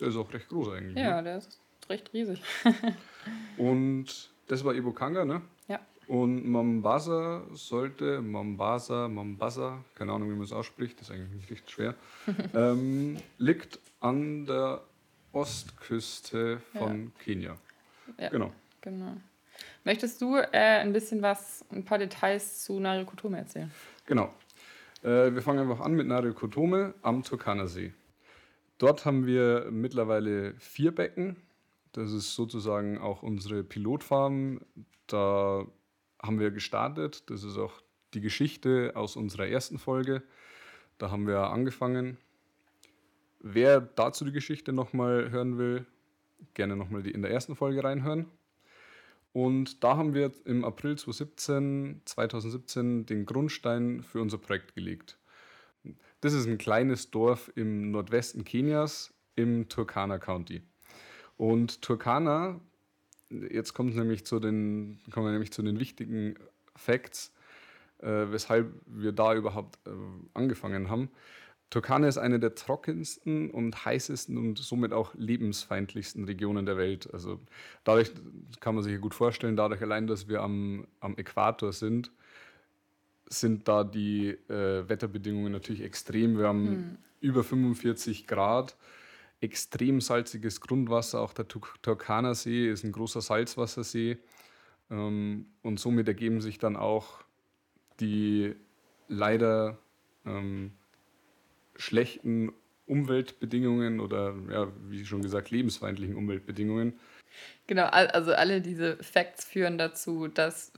Der 0.00 0.08
ist 0.08 0.16
auch 0.16 0.32
recht 0.32 0.48
groß 0.48 0.68
eigentlich. 0.68 0.96
Ja, 0.96 1.16
ne? 1.16 1.22
der 1.24 1.38
ist 1.38 1.58
recht 1.88 2.12
riesig. 2.12 2.42
und 3.56 4.30
das 4.46 4.64
war 4.64 4.74
Ibukanga, 4.74 5.24
ne? 5.24 5.42
Ja. 5.68 5.80
Und 6.06 6.46
Mombasa 6.48 7.42
sollte, 7.52 8.20
Mombasa, 8.22 9.08
Mombasa, 9.08 9.84
keine 9.96 10.12
Ahnung, 10.12 10.30
wie 10.30 10.34
man 10.34 10.44
es 10.44 10.52
ausspricht, 10.52 11.00
das 11.00 11.08
ist 11.08 11.14
eigentlich 11.14 11.50
nicht 11.50 11.70
schwer, 11.70 11.94
ähm, 12.54 13.16
liegt 13.38 13.80
an 14.00 14.46
der 14.46 14.82
Ostküste 15.36 16.60
von 16.72 17.04
ja. 17.04 17.22
Kenia. 17.22 17.56
Ja, 18.18 18.28
genau. 18.30 18.52
genau. 18.80 19.16
Möchtest 19.84 20.20
du 20.22 20.36
äh, 20.36 20.48
ein 20.52 20.92
bisschen 20.92 21.20
was, 21.22 21.64
ein 21.70 21.84
paar 21.84 21.98
Details 21.98 22.64
zu 22.64 22.80
Narikotome 22.80 23.38
erzählen? 23.38 23.70
Genau. 24.06 24.34
Äh, 25.02 25.34
wir 25.34 25.42
fangen 25.42 25.60
einfach 25.60 25.84
an 25.84 25.92
mit 25.92 26.06
Narikotome 26.06 26.94
am 27.02 27.22
Turkana-See. 27.22 27.92
Dort 28.78 29.04
haben 29.04 29.26
wir 29.26 29.68
mittlerweile 29.70 30.54
vier 30.54 30.94
Becken. 30.94 31.36
Das 31.92 32.12
ist 32.12 32.34
sozusagen 32.34 32.98
auch 32.98 33.22
unsere 33.22 33.62
Pilotfarm. 33.62 34.60
Da 35.06 35.66
haben 36.22 36.40
wir 36.40 36.50
gestartet. 36.50 37.28
Das 37.30 37.42
ist 37.42 37.58
auch 37.58 37.82
die 38.14 38.20
Geschichte 38.20 38.92
aus 38.94 39.16
unserer 39.16 39.46
ersten 39.46 39.78
Folge. 39.78 40.22
Da 40.98 41.10
haben 41.10 41.26
wir 41.26 41.50
angefangen. 41.50 42.16
Wer 43.48 43.80
dazu 43.80 44.24
die 44.24 44.32
Geschichte 44.32 44.72
nochmal 44.72 45.30
hören 45.30 45.56
will, 45.56 45.86
gerne 46.54 46.74
nochmal 46.74 47.06
in 47.06 47.22
der 47.22 47.30
ersten 47.30 47.54
Folge 47.54 47.84
reinhören. 47.84 48.26
Und 49.32 49.84
da 49.84 49.96
haben 49.96 50.14
wir 50.14 50.32
im 50.46 50.64
April 50.64 50.98
2017, 50.98 52.02
2017 52.06 53.06
den 53.06 53.24
Grundstein 53.24 54.02
für 54.02 54.20
unser 54.20 54.38
Projekt 54.38 54.74
gelegt. 54.74 55.16
Das 56.22 56.32
ist 56.32 56.48
ein 56.48 56.58
kleines 56.58 57.12
Dorf 57.12 57.52
im 57.54 57.92
Nordwesten 57.92 58.42
Kenias 58.42 59.14
im 59.36 59.68
Turkana 59.68 60.18
County. 60.18 60.62
Und 61.36 61.82
Turkana, 61.82 62.60
jetzt 63.30 63.74
kommt 63.74 63.94
nämlich 63.94 64.26
zu 64.26 64.40
den, 64.40 64.98
kommen 65.12 65.26
wir 65.26 65.32
nämlich 65.32 65.52
zu 65.52 65.62
den 65.62 65.78
wichtigen 65.78 66.34
Facts, 66.74 67.32
äh, 67.98 68.08
weshalb 68.08 68.74
wir 68.86 69.12
da 69.12 69.36
überhaupt 69.36 69.78
äh, 69.86 69.90
angefangen 70.34 70.90
haben. 70.90 71.10
Turkana 71.70 72.06
ist 72.06 72.18
eine 72.18 72.38
der 72.38 72.54
trockensten 72.54 73.50
und 73.50 73.84
heißesten 73.84 74.38
und 74.38 74.58
somit 74.58 74.92
auch 74.92 75.14
lebensfeindlichsten 75.14 76.24
Regionen 76.24 76.64
der 76.64 76.76
Welt. 76.76 77.12
Also 77.12 77.40
dadurch 77.82 78.12
kann 78.60 78.76
man 78.76 78.84
sich 78.84 79.00
gut 79.00 79.14
vorstellen, 79.14 79.56
dadurch 79.56 79.82
allein, 79.82 80.06
dass 80.06 80.28
wir 80.28 80.42
am, 80.42 80.86
am 81.00 81.16
Äquator 81.16 81.72
sind, 81.72 82.12
sind 83.28 83.66
da 83.66 83.82
die 83.82 84.28
äh, 84.48 84.88
Wetterbedingungen 84.88 85.52
natürlich 85.52 85.82
extrem. 85.82 86.38
Wir 86.38 86.46
haben 86.46 86.66
hm. 86.66 86.98
über 87.20 87.42
45 87.42 88.28
Grad, 88.28 88.76
extrem 89.40 90.00
salziges 90.00 90.60
Grundwasser. 90.60 91.20
Auch 91.20 91.32
der 91.32 91.48
Turkana 91.48 92.34
See 92.34 92.70
ist 92.70 92.84
ein 92.84 92.92
großer 92.92 93.20
Salzwassersee. 93.20 94.18
Ähm, 94.90 95.46
und 95.62 95.80
somit 95.80 96.06
ergeben 96.06 96.40
sich 96.40 96.58
dann 96.58 96.76
auch 96.76 97.24
die 97.98 98.54
leider 99.08 99.78
ähm, 100.24 100.72
schlechten 101.76 102.52
Umweltbedingungen 102.86 104.00
oder, 104.00 104.34
ja, 104.50 104.68
wie 104.88 105.04
schon 105.04 105.22
gesagt, 105.22 105.50
lebensfeindlichen 105.50 106.14
Umweltbedingungen. 106.14 106.94
Genau, 107.66 107.86
also 107.86 108.32
alle 108.32 108.60
diese 108.60 108.96
Facts 109.02 109.44
führen 109.44 109.76
dazu, 109.76 110.28
dass 110.28 110.72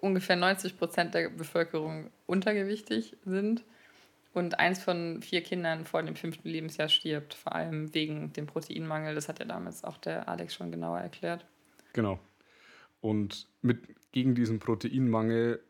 ungefähr 0.00 0.36
90 0.36 0.78
Prozent 0.78 1.14
der 1.14 1.28
Bevölkerung 1.28 2.10
untergewichtig 2.26 3.16
sind 3.24 3.64
und 4.32 4.60
eins 4.60 4.82
von 4.82 5.22
vier 5.22 5.42
Kindern 5.42 5.84
vor 5.84 6.02
dem 6.02 6.14
fünften 6.14 6.48
Lebensjahr 6.48 6.88
stirbt, 6.88 7.34
vor 7.34 7.54
allem 7.54 7.92
wegen 7.94 8.32
dem 8.32 8.46
Proteinmangel. 8.46 9.14
Das 9.14 9.28
hat 9.28 9.40
ja 9.40 9.44
damals 9.44 9.82
auch 9.82 9.98
der 9.98 10.28
Alex 10.28 10.54
schon 10.54 10.70
genauer 10.70 11.00
erklärt. 11.00 11.44
Genau. 11.92 12.20
Und 13.00 13.48
mit, 13.62 13.80
gegen 14.12 14.34
diesen 14.34 14.60
Proteinmangel, 14.60 15.60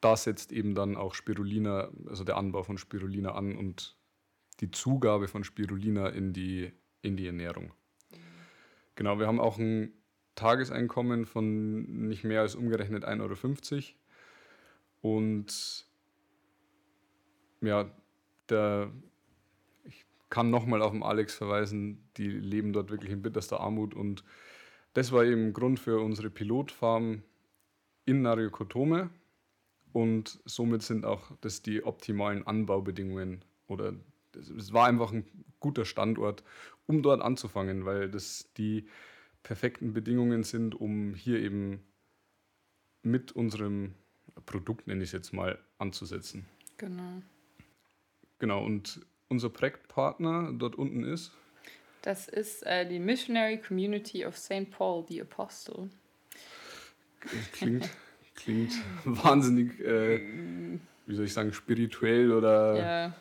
da 0.00 0.16
setzt 0.16 0.52
eben 0.52 0.74
dann 0.74 0.96
auch 0.96 1.14
Spirulina, 1.14 1.90
also 2.06 2.24
der 2.24 2.36
Anbau 2.36 2.62
von 2.62 2.78
Spirulina 2.78 3.32
an 3.32 3.56
und 3.56 3.96
die 4.60 4.70
Zugabe 4.70 5.28
von 5.28 5.44
Spirulina 5.44 6.08
in 6.08 6.32
die, 6.32 6.72
in 7.02 7.16
die 7.16 7.26
Ernährung. 7.26 7.72
Genau, 8.94 9.18
wir 9.18 9.26
haben 9.26 9.40
auch 9.40 9.58
ein 9.58 9.92
Tageseinkommen 10.34 11.26
von 11.26 11.82
nicht 12.08 12.24
mehr 12.24 12.40
als 12.40 12.54
umgerechnet 12.54 13.04
1,50 13.04 13.74
Euro. 13.74 13.84
Und 15.00 15.86
ja, 17.60 17.90
der, 18.48 18.92
ich 19.84 20.04
kann 20.30 20.50
nochmal 20.50 20.82
auf 20.82 20.92
den 20.92 21.02
Alex 21.02 21.34
verweisen, 21.34 22.08
die 22.16 22.28
leben 22.28 22.72
dort 22.72 22.90
wirklich 22.90 23.12
in 23.12 23.22
bitterster 23.22 23.60
Armut 23.60 23.94
und 23.94 24.24
das 24.94 25.12
war 25.12 25.24
eben 25.24 25.52
Grund 25.52 25.78
für 25.78 26.00
unsere 26.00 26.30
Pilotfarm 26.30 27.22
in 28.04 28.22
Narikotome 28.22 29.10
und 29.92 30.40
somit 30.44 30.82
sind 30.82 31.04
auch 31.04 31.30
das 31.40 31.62
die 31.62 31.84
optimalen 31.84 32.46
Anbaubedingungen 32.46 33.44
oder 33.66 33.94
es 34.34 34.72
war 34.72 34.86
einfach 34.86 35.12
ein 35.12 35.24
guter 35.60 35.84
Standort, 35.84 36.44
um 36.86 37.02
dort 37.02 37.22
anzufangen, 37.22 37.84
weil 37.84 38.10
das 38.10 38.50
die 38.56 38.86
perfekten 39.42 39.92
Bedingungen 39.92 40.44
sind, 40.44 40.74
um 40.74 41.14
hier 41.14 41.40
eben 41.40 41.80
mit 43.02 43.32
unserem 43.32 43.94
Produkt, 44.46 44.86
nenne 44.86 45.02
ich 45.02 45.08
es 45.08 45.12
jetzt 45.12 45.32
mal, 45.32 45.58
anzusetzen. 45.78 46.46
Genau. 46.76 47.22
Genau, 48.38 48.64
und 48.64 49.00
unser 49.28 49.50
Projektpartner 49.50 50.52
dort 50.52 50.76
unten 50.76 51.04
ist? 51.04 51.32
Das 52.02 52.28
ist 52.28 52.62
äh, 52.64 52.88
die 52.88 53.00
Missionary 53.00 53.60
Community 53.60 54.24
of 54.24 54.36
St. 54.36 54.70
Paul 54.70 55.04
the 55.08 55.20
Apostle. 55.20 55.90
Klingt, 57.52 57.88
klingt 58.38 58.72
wahnsinnig, 59.04 59.78
äh, 59.80 60.20
wie 61.06 61.14
soll 61.14 61.24
ich 61.24 61.32
sagen, 61.32 61.52
spirituell 61.52 62.32
oder. 62.32 62.76
Ja, 62.76 63.12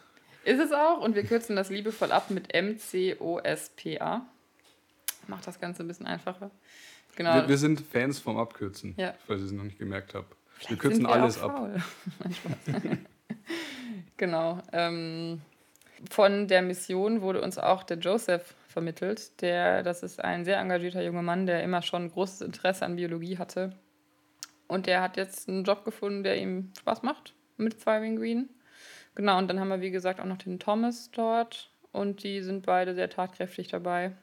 ist 0.43 0.59
es 0.59 0.71
auch. 0.71 1.01
Und 1.01 1.15
wir 1.15 1.23
kürzen 1.23 1.55
das 1.55 1.69
liebevoll 1.69 2.11
ab 2.11 2.29
mit 2.29 2.53
M-C-O-S-P-A. 2.53 4.25
Macht 5.27 5.45
das 5.45 5.59
Ganze 5.59 5.83
ein 5.83 5.87
bisschen 5.87 6.05
einfacher. 6.05 6.51
Genau. 7.17 7.35
Wir, 7.35 7.49
wir 7.49 7.57
sind 7.57 7.81
Fans 7.81 8.19
vom 8.19 8.37
Abkürzen, 8.37 8.93
ja. 8.97 9.13
falls 9.25 9.41
ich 9.41 9.47
es 9.47 9.51
noch 9.51 9.63
nicht 9.63 9.79
gemerkt 9.79 10.13
habe. 10.13 10.27
Wir 10.67 10.77
kürzen 10.77 11.03
wir 11.03 11.09
alles 11.09 11.41
ab. 11.41 11.69
genau. 14.17 14.61
Ähm, 14.71 15.41
von 16.09 16.47
der 16.47 16.61
Mission 16.61 17.21
wurde 17.21 17.41
uns 17.41 17.57
auch 17.57 17.83
der 17.83 17.97
Joseph 17.97 18.55
vermittelt. 18.67 19.41
Der, 19.41 19.83
das 19.83 20.03
ist 20.03 20.23
ein 20.23 20.45
sehr 20.45 20.59
engagierter 20.59 21.03
junger 21.03 21.23
Mann, 21.23 21.45
der 21.45 21.63
immer 21.63 21.81
schon 21.81 22.11
großes 22.11 22.41
Interesse 22.41 22.85
an 22.85 22.95
Biologie 22.95 23.37
hatte. 23.37 23.73
Und 24.67 24.87
der 24.87 25.01
hat 25.01 25.17
jetzt 25.17 25.47
einen 25.47 25.63
Job 25.63 25.85
gefunden, 25.85 26.23
der 26.23 26.37
ihm 26.37 26.71
Spaß 26.79 27.03
macht 27.03 27.33
mit 27.57 27.81
Thriving 27.81 28.17
Green. 28.17 28.49
Genau, 29.15 29.37
und 29.37 29.47
dann 29.47 29.59
haben 29.59 29.69
wir, 29.69 29.81
wie 29.81 29.91
gesagt, 29.91 30.19
auch 30.19 30.25
noch 30.25 30.37
den 30.37 30.59
Thomas 30.59 31.09
dort. 31.11 31.71
Und 31.91 32.23
die 32.23 32.41
sind 32.41 32.65
beide 32.65 32.93
sehr 32.93 33.09
tatkräftig 33.09 33.69
dabei. 33.69 34.15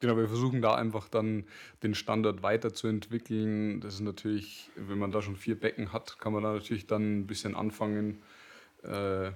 Genau, 0.00 0.16
wir 0.16 0.28
versuchen 0.28 0.60
da 0.60 0.74
einfach 0.74 1.08
dann 1.08 1.44
den 1.82 1.94
Standard 1.94 2.42
weiterzuentwickeln. 2.42 3.80
Das 3.80 3.94
ist 3.94 4.00
natürlich, 4.00 4.70
wenn 4.76 4.98
man 4.98 5.10
da 5.10 5.22
schon 5.22 5.36
vier 5.36 5.58
Becken 5.58 5.92
hat, 5.92 6.18
kann 6.18 6.32
man 6.32 6.42
da 6.42 6.52
natürlich 6.52 6.86
dann 6.86 7.20
ein 7.20 7.26
bisschen 7.26 7.54
anfangen, 7.54 8.22
äh, 8.82 9.30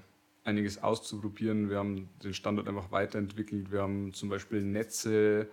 einiges 0.45 0.83
auszuprobieren. 0.83 1.71
Wir 1.71 1.79
haben 1.79 2.11
den 2.23 2.35
Standard 2.35 2.69
einfach 2.69 2.91
weiterentwickelt. 2.91 3.73
Wir 3.73 3.81
haben 3.81 4.13
zum 4.13 4.29
Beispiel 4.29 4.63
Netze 4.63 5.49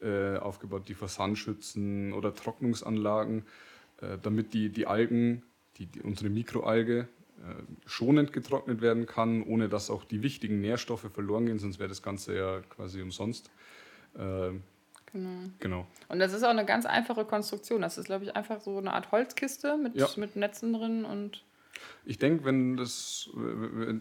äh, 0.00 0.36
aufgebaut, 0.36 0.88
die 0.88 0.94
vor 0.94 1.08
Sand 1.08 1.38
schützen 1.38 2.12
oder 2.12 2.34
Trocknungsanlagen, 2.34 3.44
äh, 4.00 4.18
damit 4.22 4.54
die, 4.54 4.70
die 4.70 4.86
Algen, 4.86 5.42
die, 5.76 5.86
die 5.86 6.00
unsere 6.02 6.30
Mikroalge, 6.30 7.08
äh, 7.44 7.62
schonend 7.86 8.32
getrocknet 8.32 8.80
werden 8.80 9.06
kann, 9.06 9.42
ohne 9.42 9.68
dass 9.68 9.90
auch 9.90 10.04
die 10.04 10.22
wichtigen 10.22 10.60
Nährstoffe 10.60 11.08
verloren 11.12 11.46
gehen, 11.46 11.58
sonst 11.58 11.78
wäre 11.78 11.88
das 11.88 12.02
Ganze 12.02 12.36
ja 12.36 12.60
quasi 12.70 13.02
umsonst. 13.02 13.50
Ähm, 14.16 14.62
genau. 15.12 15.50
genau. 15.58 15.86
Und 16.08 16.20
das 16.20 16.32
ist 16.32 16.42
auch 16.42 16.50
eine 16.50 16.64
ganz 16.64 16.86
einfache 16.86 17.24
Konstruktion. 17.24 17.82
Das 17.82 17.98
ist, 17.98 18.06
glaube 18.06 18.24
ich, 18.24 18.36
einfach 18.36 18.60
so 18.60 18.78
eine 18.78 18.92
Art 18.92 19.12
Holzkiste 19.12 19.76
mit, 19.76 19.94
ja. 19.94 20.08
mit 20.16 20.36
Netzen 20.36 20.72
drin 20.72 21.04
und. 21.04 21.44
Ich 22.06 22.18
denke, 22.18 22.44
wenn 22.44 22.76
das, 22.76 23.28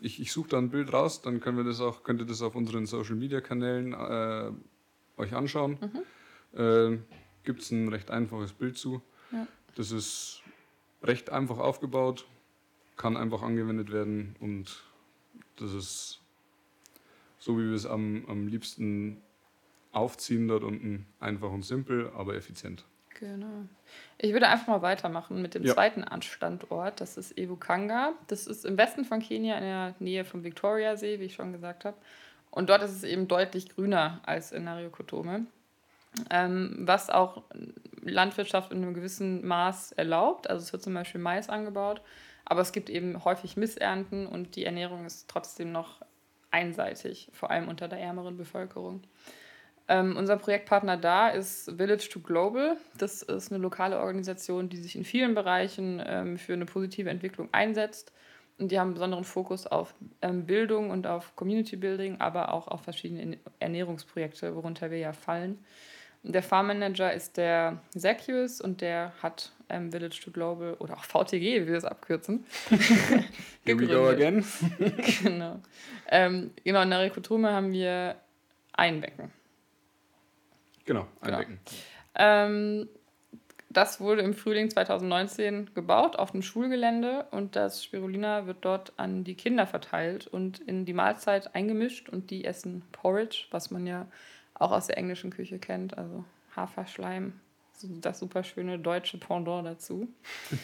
ich, 0.02 0.22
ich 0.22 0.32
suche 0.32 0.50
da 0.50 0.58
ein 0.60 0.70
Bild 0.70 0.94
raus, 0.94 1.22
dann 1.22 1.40
können 1.40 1.58
wir 1.58 1.64
das 1.64 1.82
auch, 1.82 2.04
könnt 2.04 2.22
ihr 2.22 2.28
das 2.28 2.42
auf 2.42 2.56
unseren 2.56 2.86
Social 2.86 3.16
Media 3.16 3.42
Kanälen 3.42 3.94
äh, 3.94 4.52
euch 5.18 5.34
anschauen. 5.34 5.80
Mhm. 5.82 6.60
Äh, 6.60 7.00
Gibt 7.44 7.62
es 7.62 7.72
ein 7.72 7.90
recht 7.90 8.12
einfaches 8.12 8.54
Bild 8.54 8.78
zu. 8.78 9.02
Ja. 9.32 9.48
Das 9.76 9.92
ist 9.92 10.42
recht 11.02 11.30
einfach 11.30 11.58
aufgebaut, 11.58 12.26
kann 12.98 13.18
einfach 13.18 13.42
angewendet 13.42 13.92
werden 13.92 14.36
und 14.40 14.84
das 15.58 15.74
ist 15.74 16.20
so, 17.40 17.58
wie 17.58 17.68
wir 17.68 17.76
es 17.76 17.86
am, 17.86 18.26
am 18.28 18.48
liebsten 18.48 19.22
aufziehen 19.92 20.48
dort 20.48 20.64
unten. 20.64 21.06
Einfach 21.20 21.52
und 21.52 21.64
simpel, 21.64 22.12
aber 22.16 22.36
effizient. 22.36 22.86
Genau. 23.20 23.66
Ich 24.18 24.34
würde 24.34 24.48
einfach 24.48 24.68
mal 24.68 24.82
weitermachen 24.82 25.42
mit 25.42 25.54
dem 25.54 25.64
ja. 25.64 25.74
zweiten 25.74 26.04
Standort. 26.22 27.00
Das 27.00 27.18
ist 27.18 27.38
Evukanga. 27.38 28.14
Das 28.28 28.48
ist 28.48 28.66
im 28.66 28.78
Westen 28.78 29.06
von 29.06 29.20
Kenia 29.20 29.58
in 29.58 29.64
der 29.64 29.96
Nähe 30.00 30.26
vom 30.26 30.44
Victoriasee, 30.44 31.20
wie 31.20 31.26
ich 31.26 31.36
schon 31.36 31.52
gesagt 31.52 31.86
habe. 31.86 31.98
Und 32.50 32.70
dort 32.70 32.84
ist 32.84 32.92
es 32.92 33.04
eben 33.04 33.28
deutlich 33.28 33.70
grüner 33.70 34.22
als 34.26 34.52
in 34.52 34.64
Narikotome. 34.64 35.46
Ähm, 36.30 36.76
was 36.82 37.10
auch 37.10 37.44
Landwirtschaft 38.06 38.72
in 38.72 38.84
einem 38.84 38.94
gewissen 38.94 39.46
Maß 39.46 39.94
erlaubt. 39.94 40.50
Also 40.50 40.64
es 40.64 40.74
wird 40.74 40.84
zum 40.84 40.94
Beispiel 40.94 41.22
Mais 41.22 41.50
angebaut, 41.50 42.02
aber 42.46 42.62
es 42.62 42.72
gibt 42.72 42.90
eben 42.90 43.24
häufig 43.24 43.58
Missernten 43.58 44.28
und 44.28 44.56
die 44.56 44.66
Ernährung 44.66 45.06
ist 45.06 45.30
trotzdem 45.30 45.72
noch 45.72 46.02
einseitig, 46.52 47.30
vor 47.34 47.52
allem 47.52 47.68
unter 47.68 47.88
der 47.88 48.00
ärmeren 48.00 48.38
Bevölkerung. 48.38 49.02
Ähm, 49.88 50.16
unser 50.16 50.38
Projektpartner 50.38 50.96
da 50.96 51.30
ist 51.30 51.70
Village 51.76 52.08
to 52.10 52.20
Global. 52.22 52.78
Das 52.98 53.22
ist 53.22 53.52
eine 53.52 53.62
lokale 53.62 54.00
Organisation, 54.00 54.70
die 54.70 54.78
sich 54.78 54.96
in 54.96 55.04
vielen 55.04 55.36
Bereichen 55.36 56.02
ähm, 56.06 56.38
für 56.38 56.54
eine 56.54 56.66
positive 56.66 57.10
Entwicklung 57.10 57.50
einsetzt. 57.52 58.14
Und 58.60 58.72
die 58.72 58.80
haben 58.80 58.90
einen 58.90 58.94
besonderen 58.94 59.24
Fokus 59.24 59.68
auf 59.68 59.94
ähm, 60.22 60.46
Bildung 60.46 60.92
und 60.92 61.08
auf 61.08 61.36
Community 61.36 61.76
Building, 61.76 62.22
aber 62.22 62.54
auch 62.54 62.68
auf 62.68 62.82
verschiedene 62.82 63.40
Ernährungsprojekte, 63.60 64.56
worunter 64.56 64.92
wir 64.92 65.00
ja 65.00 65.12
fallen. 65.12 65.66
Der 66.26 66.42
Farmmanager 66.42 67.14
ist 67.14 67.36
der 67.36 67.82
Zacchius 67.90 68.62
und 68.62 68.80
der 68.80 69.12
hat 69.22 69.52
ähm, 69.68 69.92
Village 69.92 70.22
to 70.24 70.32
Global 70.32 70.76
oder 70.76 70.96
auch 70.96 71.04
VTG, 71.04 71.62
wie 71.62 71.68
wir 71.68 71.76
es 71.76 71.84
abkürzen. 71.84 72.46
Here 73.66 73.78
we 73.78 73.88
go 73.88 74.08
again. 74.08 74.46
genau. 75.24 75.60
Ähm, 76.10 76.52
genau, 76.64 76.82
in 76.82 76.90
der 76.90 77.02
Rekrutume 77.02 77.52
haben 77.52 77.74
wir 77.74 78.16
ein 78.72 79.02
Becken. 79.02 79.32
Genau, 80.86 81.02
ein 81.20 81.26
genau. 81.26 81.38
Becken. 81.40 81.60
Ähm, 82.16 82.90
das 83.70 84.00
wurde 84.00 84.22
im 84.22 84.34
Frühling 84.34 84.70
2019 84.70 85.72
gebaut 85.74 86.16
auf 86.16 86.32
dem 86.32 86.42
Schulgelände 86.42 87.26
und 87.32 87.58
das 87.58 87.84
Spirulina 87.84 88.46
wird 88.46 88.58
dort 88.62 88.94
an 88.98 89.26
die 89.26 89.36
Kinder 89.36 89.68
verteilt 89.68 90.28
und 90.28 90.60
in 90.60 90.86
die 90.86 90.94
Mahlzeit 90.94 91.54
eingemischt 91.54 92.08
und 92.08 92.30
die 92.30 92.46
essen 92.46 92.84
Porridge, 92.94 93.48
was 93.52 93.72
man 93.72 93.88
ja 93.88 94.08
auch 94.56 94.72
aus 94.72 94.88
der 94.88 94.98
englischen 94.98 95.32
Küche 95.32 95.60
kennt, 95.60 95.98
also 95.98 96.24
Haferschleim, 96.56 97.34
das 97.82 98.20
super 98.20 98.44
schöne 98.44 98.80
deutsche 98.80 99.18
Pendant 99.18 99.66
dazu. 99.66 100.08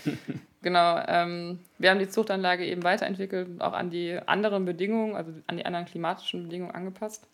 genau, 0.61 1.01
ähm, 1.07 1.59
wir 1.77 1.89
haben 1.89 1.99
die 1.99 2.09
Zuchtanlage 2.09 2.65
eben 2.65 2.83
weiterentwickelt 2.83 3.47
und 3.49 3.61
auch 3.61 3.73
an 3.73 3.89
die 3.89 4.19
anderen 4.25 4.65
Bedingungen, 4.65 5.15
also 5.15 5.33
an 5.47 5.57
die 5.57 5.65
anderen 5.65 5.85
klimatischen 5.85 6.43
Bedingungen 6.43 6.73
angepasst. 6.73 7.27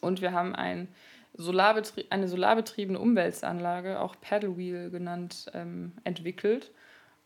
Und 0.00 0.20
wir 0.20 0.32
haben 0.32 0.54
ein 0.54 0.88
Solarbetrie 1.34 2.06
eine 2.10 2.28
solarbetriebene 2.28 2.98
Umwälzanlage, 2.98 4.00
auch 4.00 4.16
Paddlewheel 4.20 4.90
genannt, 4.90 5.50
ähm, 5.54 5.92
entwickelt. 6.04 6.70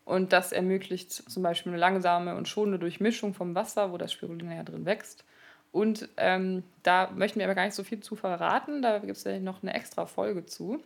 Und 0.05 0.31
das 0.31 0.53
ermöglicht 0.53 1.11
zum 1.11 1.43
Beispiel 1.43 1.73
eine 1.73 1.79
langsame 1.79 2.35
und 2.35 2.47
schonende 2.47 2.79
Durchmischung 2.79 3.33
vom 3.33 3.55
Wasser, 3.55 3.91
wo 3.91 3.97
das 3.97 4.13
Spirulina 4.13 4.55
ja 4.55 4.63
drin 4.63 4.85
wächst. 4.85 5.25
Und 5.71 6.09
ähm, 6.17 6.63
da 6.83 7.11
möchten 7.15 7.39
wir 7.39 7.45
aber 7.45 7.55
gar 7.55 7.65
nicht 7.65 7.75
so 7.75 7.83
viel 7.83 7.99
zu 7.99 8.15
verraten. 8.15 8.81
Da 8.81 8.99
gibt 8.99 9.17
es 9.17 9.23
ja 9.23 9.39
noch 9.39 9.61
eine 9.61 9.73
extra 9.73 10.05
Folge 10.05 10.45
zu. 10.45 10.81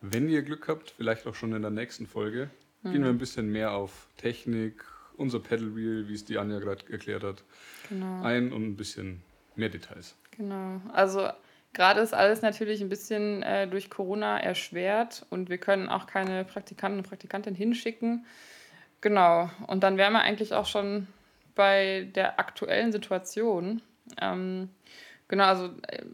wenn 0.00 0.28
ihr 0.28 0.42
Glück 0.42 0.68
habt, 0.68 0.90
vielleicht 0.90 1.26
auch 1.26 1.34
schon 1.34 1.52
in 1.52 1.62
der 1.62 1.70
nächsten 1.70 2.06
Folge, 2.06 2.50
mhm. 2.82 2.92
gehen 2.92 3.02
wir 3.02 3.10
ein 3.10 3.18
bisschen 3.18 3.50
mehr 3.50 3.72
auf 3.72 4.08
Technik, 4.16 4.84
unser 5.16 5.38
Pedal 5.38 5.76
Wheel, 5.76 6.08
wie 6.08 6.14
es 6.14 6.24
die 6.24 6.38
Anja 6.38 6.58
gerade 6.58 6.90
erklärt 6.90 7.22
hat, 7.22 7.44
genau. 7.88 8.22
ein 8.22 8.52
und 8.52 8.64
ein 8.64 8.76
bisschen 8.76 9.22
mehr 9.54 9.68
Details. 9.68 10.16
Genau. 10.36 10.80
Also 10.92 11.28
gerade 11.72 12.00
ist 12.00 12.14
alles 12.14 12.42
natürlich 12.42 12.80
ein 12.80 12.88
bisschen 12.88 13.42
äh, 13.42 13.68
durch 13.68 13.90
Corona 13.90 14.38
erschwert 14.38 15.26
und 15.30 15.48
wir 15.48 15.58
können 15.58 15.88
auch 15.88 16.06
keine 16.06 16.44
Praktikanten 16.44 17.00
und 17.00 17.08
Praktikantinnen 17.08 17.56
hinschicken. 17.56 18.26
Genau. 19.00 19.50
Und 19.66 19.82
dann 19.82 19.96
wären 19.98 20.12
wir 20.12 20.20
eigentlich 20.20 20.54
auch 20.54 20.66
schon 20.66 21.06
bei 21.54 22.08
der 22.14 22.38
aktuellen 22.38 22.92
Situation. 22.92 23.82
Ähm, 24.20 24.68
genau, 25.28 25.44
also 25.44 25.66
äh, 25.88 26.04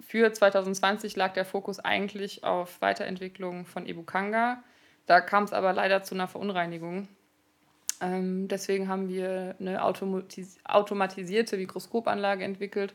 für 0.00 0.32
2020 0.32 1.16
lag 1.16 1.32
der 1.32 1.44
Fokus 1.44 1.78
eigentlich 1.78 2.44
auf 2.44 2.80
Weiterentwicklung 2.80 3.64
von 3.64 3.86
Ebukanga. 3.86 4.62
Da 5.06 5.20
kam 5.20 5.44
es 5.44 5.52
aber 5.52 5.72
leider 5.72 6.02
zu 6.02 6.14
einer 6.14 6.28
Verunreinigung. 6.28 7.08
Ähm, 8.02 8.48
deswegen 8.48 8.88
haben 8.88 9.08
wir 9.08 9.54
eine 9.60 9.82
automatis 9.82 10.58
automatisierte 10.64 11.56
Mikroskopanlage 11.56 12.44
entwickelt. 12.44 12.94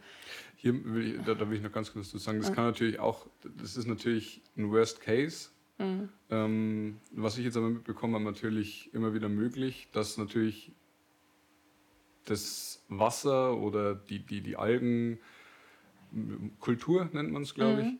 Hier 0.57 0.73
will 0.85 1.15
ich, 1.15 1.25
da, 1.25 1.33
da, 1.33 1.49
will 1.49 1.57
ich 1.57 1.63
noch 1.63 1.71
ganz 1.71 1.93
kurz 1.93 2.09
zu 2.09 2.17
sagen, 2.17 2.39
das 2.39 2.51
kann 2.51 2.65
natürlich 2.65 2.99
auch, 2.99 3.25
das 3.57 3.77
ist 3.77 3.87
natürlich 3.87 4.41
ein 4.57 4.69
Worst 4.69 5.01
Case. 5.01 5.49
Mhm. 5.77 6.09
Ähm, 6.29 6.97
was 7.11 7.37
ich 7.37 7.45
jetzt 7.45 7.55
aber 7.55 7.69
mitbekommen 7.69 8.15
habe, 8.15 8.25
natürlich 8.25 8.93
immer 8.93 9.13
wieder 9.13 9.29
möglich, 9.29 9.87
dass 9.93 10.17
natürlich 10.17 10.71
das 12.29 12.85
Wasser 12.89 13.57
oder 13.57 13.95
die, 13.95 14.19
die, 14.19 14.41
die 14.41 14.55
Algenkultur, 14.55 15.19
nennt 17.13 17.31
man 17.31 17.41
es, 17.41 17.53
glaube 17.53 17.83
mhm. 17.83 17.87
ich, 17.87 17.95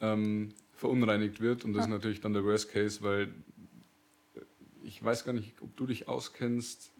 ähm, 0.00 0.54
verunreinigt 0.72 1.40
wird. 1.40 1.64
Und 1.64 1.72
das 1.74 1.86
ist 1.86 1.90
natürlich 1.90 2.20
dann 2.20 2.32
der 2.32 2.44
Worst 2.44 2.70
Case, 2.70 3.02
weil 3.02 3.34
ich 4.82 5.02
weiß 5.02 5.24
gar 5.24 5.32
nicht, 5.32 5.60
ob 5.60 5.76
du 5.76 5.86
dich 5.86 6.08
auskennst. 6.08 6.92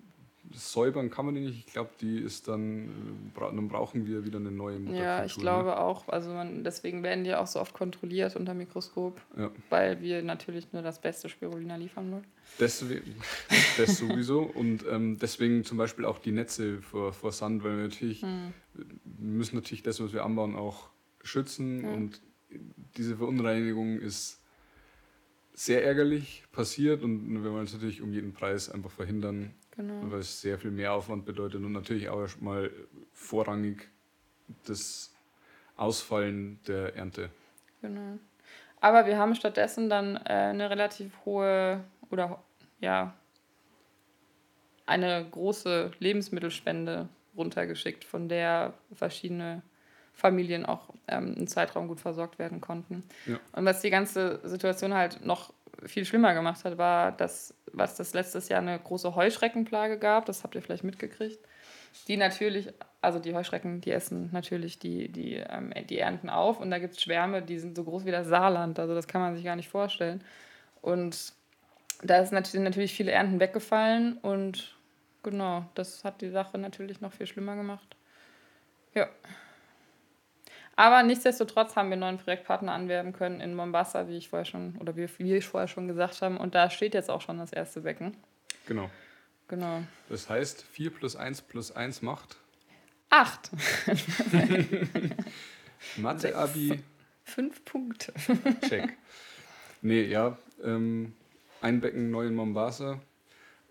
Säubern 0.52 1.10
kann 1.10 1.26
man 1.26 1.34
die 1.34 1.40
nicht. 1.40 1.66
Ich 1.66 1.72
glaube, 1.72 1.90
die 2.00 2.18
ist 2.18 2.48
dann, 2.48 3.32
dann 3.34 3.68
brauchen 3.68 4.06
wir 4.06 4.24
wieder 4.24 4.38
eine 4.38 4.50
neue 4.50 4.78
Mutterkultur. 4.78 5.04
Ja, 5.04 5.24
ich 5.24 5.36
glaube 5.36 5.70
ne? 5.70 5.78
auch. 5.78 6.08
Also 6.08 6.30
man, 6.30 6.64
deswegen 6.64 7.02
werden 7.02 7.24
die 7.24 7.34
auch 7.34 7.46
so 7.46 7.60
oft 7.60 7.74
kontrolliert 7.74 8.36
unter 8.36 8.54
Mikroskop, 8.54 9.20
ja. 9.36 9.50
weil 9.70 10.00
wir 10.00 10.22
natürlich 10.22 10.72
nur 10.72 10.82
das 10.82 11.00
beste 11.00 11.28
Spirulina 11.28 11.76
liefern 11.76 12.12
wollen. 12.12 12.26
Deswegen, 12.58 13.14
das 13.76 13.98
sowieso. 13.98 14.42
Und 14.42 14.84
ähm, 14.90 15.18
deswegen 15.18 15.64
zum 15.64 15.78
Beispiel 15.78 16.04
auch 16.04 16.18
die 16.18 16.32
Netze 16.32 16.80
vor, 16.82 17.12
vor 17.12 17.32
Sand, 17.32 17.64
weil 17.64 17.76
wir 17.76 17.84
natürlich, 17.84 18.22
hm. 18.22 18.52
müssen 19.18 19.56
natürlich 19.56 19.82
das, 19.82 20.00
was 20.00 20.12
wir 20.12 20.24
anbauen, 20.24 20.56
auch 20.56 20.88
schützen. 21.22 21.82
Hm. 21.82 21.94
Und 21.94 22.20
diese 22.96 23.16
Verunreinigung 23.16 23.98
ist 23.98 24.37
sehr 25.58 25.84
ärgerlich 25.84 26.44
passiert 26.52 27.02
und 27.02 27.42
wir 27.42 27.52
wollen 27.52 27.64
es 27.64 27.72
natürlich 27.72 28.00
um 28.00 28.12
jeden 28.12 28.32
Preis 28.32 28.70
einfach 28.70 28.92
verhindern, 28.92 29.52
genau. 29.72 30.08
weil 30.08 30.20
es 30.20 30.40
sehr 30.40 30.56
viel 30.56 30.70
mehr 30.70 30.92
Aufwand 30.92 31.24
bedeutet 31.24 31.64
und 31.64 31.72
natürlich 31.72 32.08
auch 32.08 32.20
erstmal 32.20 32.70
vorrangig 33.12 33.88
das 34.66 35.12
Ausfallen 35.76 36.60
der 36.68 36.94
Ernte. 36.94 37.30
Genau. 37.82 38.18
Aber 38.80 39.06
wir 39.06 39.18
haben 39.18 39.34
stattdessen 39.34 39.90
dann 39.90 40.14
äh, 40.14 40.28
eine 40.28 40.70
relativ 40.70 41.12
hohe 41.24 41.82
oder 42.08 42.40
ja 42.78 43.16
eine 44.86 45.26
große 45.28 45.90
Lebensmittelspende 45.98 47.08
runtergeschickt, 47.36 48.04
von 48.04 48.28
der 48.28 48.74
verschiedene 48.92 49.62
Familien 50.18 50.66
auch 50.66 50.88
ähm, 51.06 51.34
einen 51.36 51.46
Zeitraum 51.46 51.86
gut 51.86 52.00
versorgt 52.00 52.40
werden 52.40 52.60
konnten. 52.60 53.04
Ja. 53.26 53.38
Und 53.52 53.64
was 53.64 53.80
die 53.80 53.90
ganze 53.90 54.40
Situation 54.42 54.92
halt 54.92 55.24
noch 55.24 55.52
viel 55.86 56.04
schlimmer 56.04 56.34
gemacht 56.34 56.64
hat, 56.64 56.76
war, 56.76 57.12
dass 57.12 57.54
was 57.72 57.94
das 57.94 58.14
letztes 58.14 58.48
Jahr 58.48 58.60
eine 58.60 58.78
große 58.80 59.14
Heuschreckenplage 59.14 59.96
gab, 59.98 60.26
das 60.26 60.42
habt 60.42 60.56
ihr 60.56 60.62
vielleicht 60.62 60.82
mitgekriegt, 60.82 61.38
die 62.08 62.16
natürlich, 62.16 62.68
also 63.00 63.20
die 63.20 63.32
Heuschrecken, 63.32 63.80
die 63.80 63.92
essen 63.92 64.30
natürlich 64.32 64.80
die, 64.80 65.08
die, 65.08 65.34
ähm, 65.34 65.72
die 65.88 66.00
Ernten 66.00 66.30
auf 66.30 66.58
und 66.58 66.72
da 66.72 66.80
gibt 66.80 66.94
es 66.94 67.02
Schwärme, 67.02 67.40
die 67.40 67.60
sind 67.60 67.76
so 67.76 67.84
groß 67.84 68.04
wie 68.04 68.10
das 68.10 68.26
Saarland, 68.26 68.80
also 68.80 68.96
das 68.96 69.06
kann 69.06 69.20
man 69.20 69.36
sich 69.36 69.44
gar 69.44 69.54
nicht 69.54 69.68
vorstellen. 69.68 70.24
Und 70.82 71.32
da 72.02 72.24
sind 72.24 72.64
natürlich 72.64 72.92
viele 72.92 73.12
Ernten 73.12 73.38
weggefallen 73.38 74.18
und 74.18 74.76
genau, 75.22 75.64
das 75.76 76.02
hat 76.02 76.20
die 76.22 76.30
Sache 76.30 76.58
natürlich 76.58 77.00
noch 77.00 77.12
viel 77.12 77.28
schlimmer 77.28 77.54
gemacht. 77.54 77.96
Ja. 78.94 79.06
Aber 80.78 81.02
nichtsdestotrotz 81.02 81.74
haben 81.74 81.88
wir 81.88 81.94
einen 81.94 82.02
neuen 82.02 82.18
Projektpartner 82.18 82.70
anwerben 82.70 83.12
können 83.12 83.40
in 83.40 83.56
Mombasa, 83.56 84.06
wie 84.06 84.16
ich 84.16 84.28
vorher 84.28 84.44
schon, 84.44 84.76
oder 84.76 84.94
wie 84.94 85.08
wir 85.18 85.42
vorher 85.42 85.66
schon 85.66 85.88
gesagt 85.88 86.22
haben. 86.22 86.36
Und 86.36 86.54
da 86.54 86.70
steht 86.70 86.94
jetzt 86.94 87.10
auch 87.10 87.20
schon 87.20 87.38
das 87.38 87.52
erste 87.52 87.80
Becken. 87.80 88.16
Genau. 88.68 88.88
Genau. 89.48 89.82
Das 90.08 90.30
heißt, 90.30 90.62
4 90.62 90.90
plus 90.90 91.16
1 91.16 91.42
plus 91.42 91.72
1 91.72 92.02
macht? 92.02 92.36
8. 93.10 93.50
Mathe-Abi. 95.96 96.80
Fünf 97.24 97.64
Punkte. 97.64 98.14
Check. 98.68 98.96
Nee, 99.82 100.02
ja. 100.02 100.38
Ähm, 100.62 101.12
ein 101.60 101.80
Becken 101.80 102.12
neu 102.12 102.28
in 102.28 102.36
Mombasa. 102.36 103.00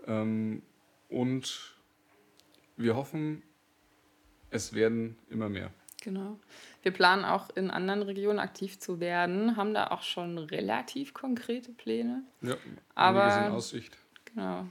Ähm, 0.07 0.61
und 1.07 1.73
wir 2.75 2.97
hoffen, 2.97 3.43
es 4.49 4.73
werden 4.73 5.17
immer 5.29 5.47
mehr. 5.47 5.71
Genau. 6.07 6.39
Wir 6.83 6.93
planen 6.93 7.25
auch 7.25 7.49
in 7.57 7.69
anderen 7.69 8.01
Regionen 8.01 8.39
aktiv 8.39 8.79
zu 8.79 9.01
werden, 9.01 9.57
haben 9.57 9.73
da 9.73 9.87
auch 9.87 10.03
schon 10.03 10.37
relativ 10.37 11.13
konkrete 11.13 11.73
Pläne. 11.73 12.23
Ja, 12.41 12.55
aber 12.95 13.45
in 13.45 13.51
Aussicht. 13.51 13.97
Genau. 14.23 14.65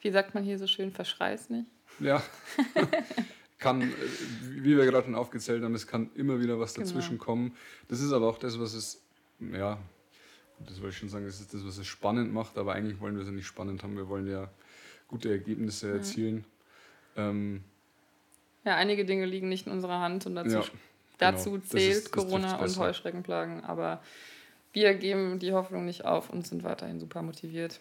Wie 0.00 0.10
sagt 0.10 0.34
man 0.34 0.42
hier 0.42 0.58
so 0.58 0.66
schön, 0.66 0.90
verschreiß 0.90 1.50
nicht. 1.50 1.68
Ja. 2.00 2.20
kann, 3.60 3.82
äh, 3.82 3.94
wie 4.40 4.76
wir 4.76 4.84
gerade 4.86 5.04
schon 5.04 5.14
aufgezählt 5.14 5.62
haben, 5.62 5.76
es 5.76 5.86
kann 5.86 6.10
immer 6.16 6.40
wieder 6.40 6.58
was 6.58 6.74
genau. 6.74 6.88
dazwischen 6.88 7.10
genau. 7.10 7.24
kommen. 7.24 7.56
Das 7.86 8.00
ist 8.00 8.10
aber 8.10 8.26
auch 8.26 8.38
das, 8.38 8.58
was 8.58 8.74
es, 8.74 9.00
ja, 9.38 9.78
das 10.66 10.80
wollte 10.80 10.94
ich 10.94 10.98
schon 10.98 11.10
sagen, 11.10 11.26
das 11.26 11.38
ist 11.38 11.54
das, 11.54 11.64
was 11.64 11.78
es 11.78 11.86
spannend 11.86 12.34
macht, 12.34 12.58
aber 12.58 12.72
eigentlich 12.72 12.98
wollen 12.98 13.14
wir 13.14 13.22
es 13.22 13.28
ja 13.28 13.34
nicht 13.34 13.46
spannend 13.46 13.84
haben. 13.84 13.96
Wir 13.96 14.08
wollen 14.08 14.26
ja 14.26 14.50
gute 15.06 15.30
Ergebnisse 15.30 15.92
erzielen. 15.92 16.44
Ja. 17.14 17.30
Ähm, 17.30 17.62
ja, 18.64 18.76
einige 18.76 19.04
Dinge 19.04 19.26
liegen 19.26 19.48
nicht 19.48 19.66
in 19.66 19.72
unserer 19.72 20.00
Hand 20.00 20.26
und 20.26 20.34
dazu, 20.34 20.58
ja, 20.58 20.64
dazu 21.18 21.52
genau. 21.52 21.64
zählt 21.64 21.96
ist, 21.96 22.12
Corona 22.12 22.56
und 22.56 22.78
Heuschreckenplagen. 22.78 23.64
Aber 23.64 24.00
wir 24.72 24.94
geben 24.94 25.38
die 25.38 25.52
Hoffnung 25.52 25.84
nicht 25.84 26.04
auf 26.04 26.30
und 26.30 26.46
sind 26.46 26.64
weiterhin 26.64 26.98
super 26.98 27.22
motiviert. 27.22 27.80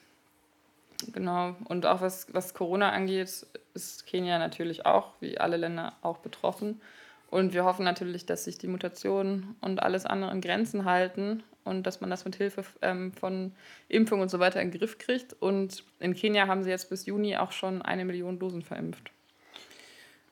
Genau. 1.11 1.55
Und 1.65 1.85
auch 1.85 2.01
was, 2.01 2.27
was 2.33 2.53
Corona 2.53 2.91
angeht, 2.91 3.45
ist 3.73 4.05
Kenia 4.05 4.39
natürlich 4.39 4.85
auch, 4.85 5.13
wie 5.19 5.37
alle 5.37 5.57
Länder, 5.57 5.93
auch 6.01 6.19
betroffen. 6.19 6.81
Und 7.29 7.53
wir 7.53 7.65
hoffen 7.65 7.83
natürlich, 7.83 8.25
dass 8.25 8.43
sich 8.43 8.59
die 8.59 8.67
Mutationen 8.67 9.55
und 9.59 9.81
alles 9.81 10.05
andere 10.05 10.31
in 10.31 10.41
Grenzen 10.41 10.85
halten 10.85 11.43
und 11.63 11.87
dass 11.87 11.99
man 11.99 12.09
das 12.09 12.25
mit 12.25 12.35
Hilfe 12.35 12.63
ähm, 12.81 13.11
von 13.11 13.53
Impfung 13.87 14.21
und 14.21 14.29
so 14.29 14.39
weiter 14.39 14.61
in 14.61 14.69
den 14.69 14.79
Griff 14.79 14.99
kriegt. 14.99 15.33
Und 15.41 15.83
in 15.99 16.13
Kenia 16.13 16.47
haben 16.47 16.63
sie 16.63 16.69
jetzt 16.69 16.89
bis 16.89 17.05
Juni 17.05 17.35
auch 17.37 17.51
schon 17.51 17.81
eine 17.81 18.05
Million 18.05 18.37
Dosen 18.37 18.61
verimpft. 18.61 19.11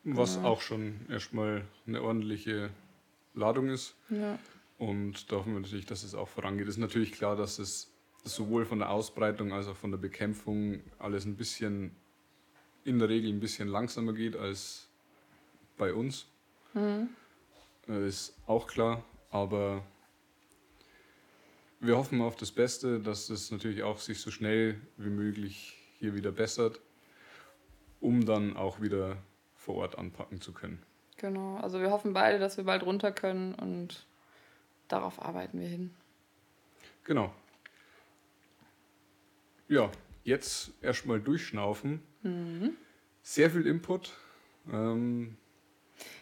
Was 0.04 0.36
ja. 0.36 0.44
auch 0.44 0.62
schon 0.62 1.02
erstmal 1.10 1.64
eine 1.86 2.02
ordentliche 2.02 2.72
Ladung 3.34 3.70
ist. 3.70 3.96
Ja. 4.10 4.40
Und 4.78 5.32
da 5.32 5.38
hoffen 5.38 5.54
wir 5.54 5.60
natürlich, 5.60 5.86
dass 5.86 6.04
es 6.04 6.16
auch 6.16 6.28
vorangeht. 6.28 6.68
Es 6.68 6.76
ist 6.76 6.80
natürlich 6.80 7.12
klar, 7.12 7.36
dass 7.36 7.60
es 7.60 7.92
sowohl 8.24 8.66
von 8.66 8.80
der 8.80 8.90
Ausbreitung 8.90 9.54
als 9.54 9.68
auch 9.68 9.76
von 9.76 9.92
der 9.92 9.98
Bekämpfung 9.98 10.82
alles 10.98 11.26
ein 11.26 11.36
bisschen, 11.36 11.96
in 12.84 12.98
der 13.00 13.10
Regel 13.10 13.32
ein 13.32 13.40
bisschen 13.40 13.68
langsamer 13.68 14.14
geht 14.14 14.36
als 14.36 14.88
bei 15.78 15.94
uns. 15.94 16.26
Mhm. 16.74 17.10
Ist 17.88 18.36
auch 18.48 18.68
klar, 18.68 19.04
aber 19.30 19.84
wir 21.80 21.98
hoffen 21.98 22.22
auf 22.22 22.36
das 22.36 22.52
Beste, 22.52 23.00
dass 23.00 23.30
es 23.30 23.52
natürlich 23.52 23.84
auch 23.84 24.00
sich 24.00 24.20
so 24.20 24.32
schnell 24.32 24.80
wie 24.98 25.10
möglich 25.10 25.78
hier 26.00 26.16
wieder 26.16 26.32
bessert, 26.32 26.80
um 28.00 28.26
dann 28.26 28.56
auch 28.56 28.82
wieder 28.82 29.18
vor 29.62 29.76
Ort 29.76 29.98
anpacken 29.98 30.42
zu 30.42 30.54
können. 30.54 30.82
Genau, 31.18 31.58
also 31.58 31.80
wir 31.80 31.92
hoffen 31.92 32.14
beide, 32.14 32.40
dass 32.40 32.58
wir 32.58 32.64
bald 32.64 32.84
runter 32.84 33.12
können 33.12 33.54
und 33.54 34.08
darauf 34.88 35.22
arbeiten 35.22 35.60
wir 35.60 35.68
hin. 35.68 35.94
Genau. 37.04 37.34
Ja, 39.68 39.92
jetzt 40.24 40.72
erstmal 40.82 41.20
durchschnaufen. 41.20 42.02
Mhm. 42.24 42.76
Sehr 43.22 43.52
viel 43.52 43.68
Input. 43.68 44.14
Ähm, 44.72 45.38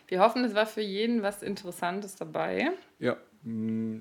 wir 0.08 0.20
hoffen, 0.20 0.44
es 0.44 0.54
war 0.54 0.66
für 0.66 0.82
jeden 0.82 1.24
was 1.24 1.42
Interessantes 1.42 2.16
dabei. 2.16 2.72
Ja, 3.00 3.18
mm, 3.44 4.00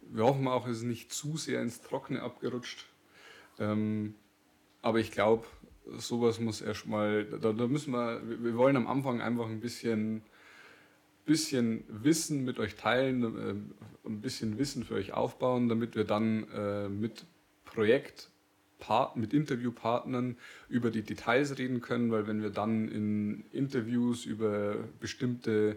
wir 0.00 0.24
hoffen 0.24 0.48
auch, 0.48 0.66
es 0.66 0.78
ist 0.78 0.84
nicht 0.84 1.12
zu 1.12 1.36
sehr 1.36 1.60
ins 1.60 1.82
Trockene 1.82 2.22
abgerutscht. 2.22 2.86
Ähm, 3.58 4.14
aber 4.80 5.00
ich 5.00 5.12
glaube, 5.12 5.46
sowas 5.98 6.40
muss 6.40 6.60
erstmal, 6.60 7.24
da, 7.24 7.52
da 7.52 7.66
müssen 7.66 7.92
wir, 7.92 8.22
wir 8.24 8.56
wollen 8.56 8.76
am 8.76 8.86
Anfang 8.86 9.20
einfach 9.20 9.46
ein 9.46 9.60
bisschen 9.60 10.22
bisschen 11.24 11.84
Wissen 11.88 12.44
mit 12.44 12.58
euch 12.58 12.76
teilen, 12.76 13.22
äh, 13.22 14.08
ein 14.08 14.20
bisschen 14.20 14.58
Wissen 14.58 14.84
für 14.84 14.94
euch 14.94 15.12
aufbauen, 15.12 15.68
damit 15.68 15.96
wir 15.96 16.04
dann 16.04 16.46
äh, 16.50 16.88
mit 16.88 17.24
Projekt 17.64 18.30
mit 19.14 19.32
Interviewpartnern 19.32 20.36
über 20.68 20.90
die 20.90 21.00
Details 21.00 21.56
reden 21.56 21.80
können, 21.80 22.10
weil 22.10 22.26
wenn 22.26 22.42
wir 22.42 22.50
dann 22.50 22.88
in 22.88 23.44
Interviews 23.50 24.26
über 24.26 24.76
bestimmte 25.00 25.76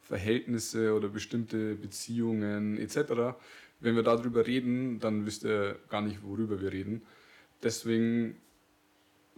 Verhältnisse 0.00 0.94
oder 0.94 1.08
bestimmte 1.08 1.74
Beziehungen 1.74 2.78
etc., 2.78 3.36
wenn 3.80 3.96
wir 3.96 4.02
darüber 4.02 4.46
reden, 4.46 4.98
dann 4.98 5.26
wisst 5.26 5.44
ihr 5.44 5.78
gar 5.90 6.00
nicht, 6.00 6.22
worüber 6.22 6.62
wir 6.62 6.72
reden. 6.72 7.02
Deswegen 7.62 8.36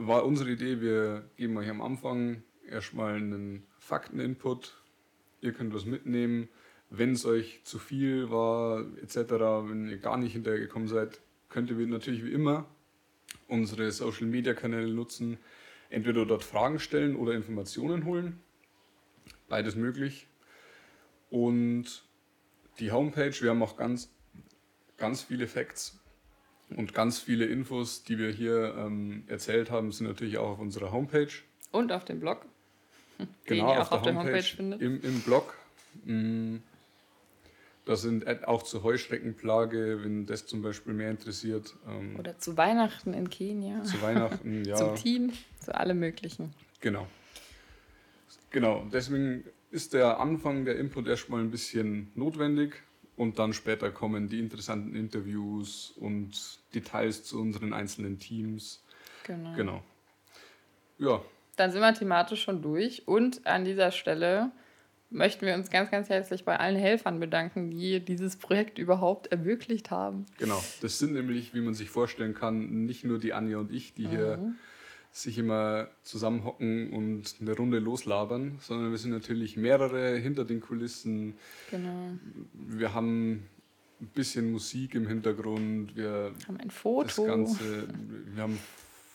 war 0.07 0.25
unsere 0.25 0.51
Idee, 0.51 0.81
wir 0.81 1.29
geben 1.37 1.59
euch 1.59 1.69
am 1.69 1.83
Anfang 1.83 2.43
erstmal 2.67 3.17
einen 3.17 3.67
Fakteninput. 3.79 4.83
Ihr 5.43 5.53
könnt 5.53 5.75
was 5.75 5.85
mitnehmen. 5.85 6.49
Wenn 6.89 7.13
es 7.13 7.27
euch 7.27 7.61
zu 7.65 7.79
viel 7.79 8.31
war, 8.31 8.87
etc., 9.03 9.17
wenn 9.69 9.89
ihr 9.89 9.99
gar 9.99 10.17
nicht 10.17 10.33
hinterhergekommen 10.33 10.89
seid, 10.89 11.21
könnt 11.51 11.71
ihr 11.71 11.77
natürlich 11.87 12.25
wie 12.25 12.33
immer 12.33 12.67
unsere 13.47 13.93
Social 13.93 14.27
Media 14.27 14.55
Kanäle 14.55 14.89
nutzen. 14.89 15.39
Entweder 15.91 16.25
dort 16.25 16.45
Fragen 16.45 16.79
stellen 16.79 17.15
oder 17.15 17.35
Informationen 17.35 18.07
holen. 18.07 18.41
Beides 19.49 19.77
möglich. 19.77 20.29
Und 21.29 22.05
die 22.79 22.91
Homepage, 22.91 23.35
wir 23.41 23.51
haben 23.51 23.63
auch 23.63 23.77
ganz, 23.77 24.11
ganz 24.97 25.23
viele 25.23 25.47
Facts 25.47 26.00
und 26.77 26.95
ganz 26.95 27.19
viele 27.19 27.47
Infos, 27.47 28.03
die 28.05 28.19
wir 28.19 28.31
hier 28.31 28.75
ähm, 28.79 29.25
erzählt 29.27 29.71
haben, 29.71 29.93
sind 29.93 30.07
natürlich 30.07 30.39
auch 30.39 30.51
auf 30.51 30.59
unserer 30.59 30.93
Homepage. 30.93 31.29
Und 31.73 31.93
auf 31.93 32.05
dem 32.05 32.21
Blog. 32.21 32.47
Genau, 33.45 33.75
auf, 33.75 33.93
auf, 33.93 34.01
der 34.01 34.15
Homepage, 34.15 34.31
Homepage 34.31 34.43
findet. 34.43 34.81
Im, 34.81 35.03
Im 35.03 35.21
Blog. 35.21 35.55
Mm, 36.05 36.57
das 37.85 38.01
sind 38.01 38.27
auch 38.47 38.63
zur 38.63 38.83
Heuschreckenplage, 38.83 40.01
wenn 40.03 40.25
das 40.25 40.47
zum 40.47 40.63
Beispiel 40.63 40.95
mehr 40.95 41.11
interessiert. 41.11 41.75
Ähm, 41.87 42.17
Oder 42.19 42.39
zu 42.39 42.57
Weihnachten 42.57 43.13
in 43.13 43.29
Kenia. 43.29 43.83
Zu 43.83 44.01
Weihnachten, 44.01 44.65
ja. 44.65 44.77
Zum 44.77 44.95
Team, 44.95 45.33
zu 45.59 45.75
allem 45.75 45.99
Möglichen. 45.99 46.55
Genau. 46.81 47.07
Genau, 48.51 48.87
deswegen 48.93 49.45
ist 49.71 49.93
der 49.93 50.19
Anfang 50.19 50.65
der 50.65 50.79
Input 50.79 51.07
erstmal 51.07 51.41
ein 51.41 51.51
bisschen 51.51 52.11
notwendig 52.15 52.83
und 53.21 53.39
dann 53.39 53.53
später 53.53 53.91
kommen 53.91 54.31
die 54.31 54.39
interessanten 54.39 54.97
Interviews 54.97 55.93
und 55.97 56.59
Details 56.75 57.23
zu 57.23 57.39
unseren 57.39 57.75
einzelnen 57.75 58.19
Teams. 58.19 58.83
Genau. 59.25 59.53
Genau. 59.55 59.83
Ja. 60.99 61.21
Dann 61.57 61.71
sind 61.71 61.83
wir 61.83 61.93
thematisch 61.93 62.43
schon 62.43 62.63
durch 62.63 63.07
und 63.07 63.47
an 63.47 63.67
dieser 63.67 63.91
Stelle 63.91 64.53
möchten 65.11 65.45
wir 65.45 65.55
uns 65.55 65.69
ganz, 65.69 65.91
ganz 65.91 66.09
herzlich 66.09 66.47
bei 66.47 66.59
allen 66.59 66.77
Helfern 66.77 67.21
bedanken, 67.21 67.71
die 67.71 68.01
dieses 68.01 68.37
Projekt 68.37 68.79
überhaupt 68.79 69.27
ermöglicht 69.27 69.91
haben. 69.91 70.25
Genau, 70.39 70.65
das 70.81 70.99
sind 70.99 71.13
nämlich, 71.13 71.53
wie 71.53 71.61
man 71.61 71.75
sich 71.75 71.91
vorstellen 71.91 72.33
kann, 72.33 72.87
nicht 72.87 73.05
nur 73.05 73.19
die 73.19 73.35
Anja 73.35 73.59
und 73.59 73.71
ich, 73.71 73.93
die 73.93 74.07
mhm. 74.07 74.11
hier 74.11 74.55
sich 75.13 75.39
immer 75.39 75.89
zusammenhocken 76.03 76.93
und 76.93 77.37
eine 77.41 77.57
Runde 77.57 77.79
loslabern, 77.79 78.59
sondern 78.61 78.91
wir 78.93 78.99
sind 78.99 79.11
natürlich 79.11 79.57
mehrere 79.57 80.17
hinter 80.17 80.45
den 80.45 80.61
Kulissen. 80.61 81.35
Genau. 81.71 82.13
Wir 82.53 82.95
haben 82.95 83.43
ein 84.01 84.07
bisschen 84.15 84.53
Musik 84.53 84.95
im 84.95 85.09
Hintergrund, 85.09 85.97
wir 85.97 86.33
haben 86.47 86.57
ein 86.59 86.71
Foto. 86.71 87.07
Das 87.07 87.27
Ganze, 87.27 87.89
wir 88.33 88.43
haben 88.43 88.59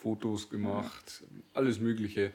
Fotos 0.01 0.49
gemacht, 0.49 1.23
ja. 1.23 1.27
alles 1.53 1.79
Mögliche. 1.79 2.31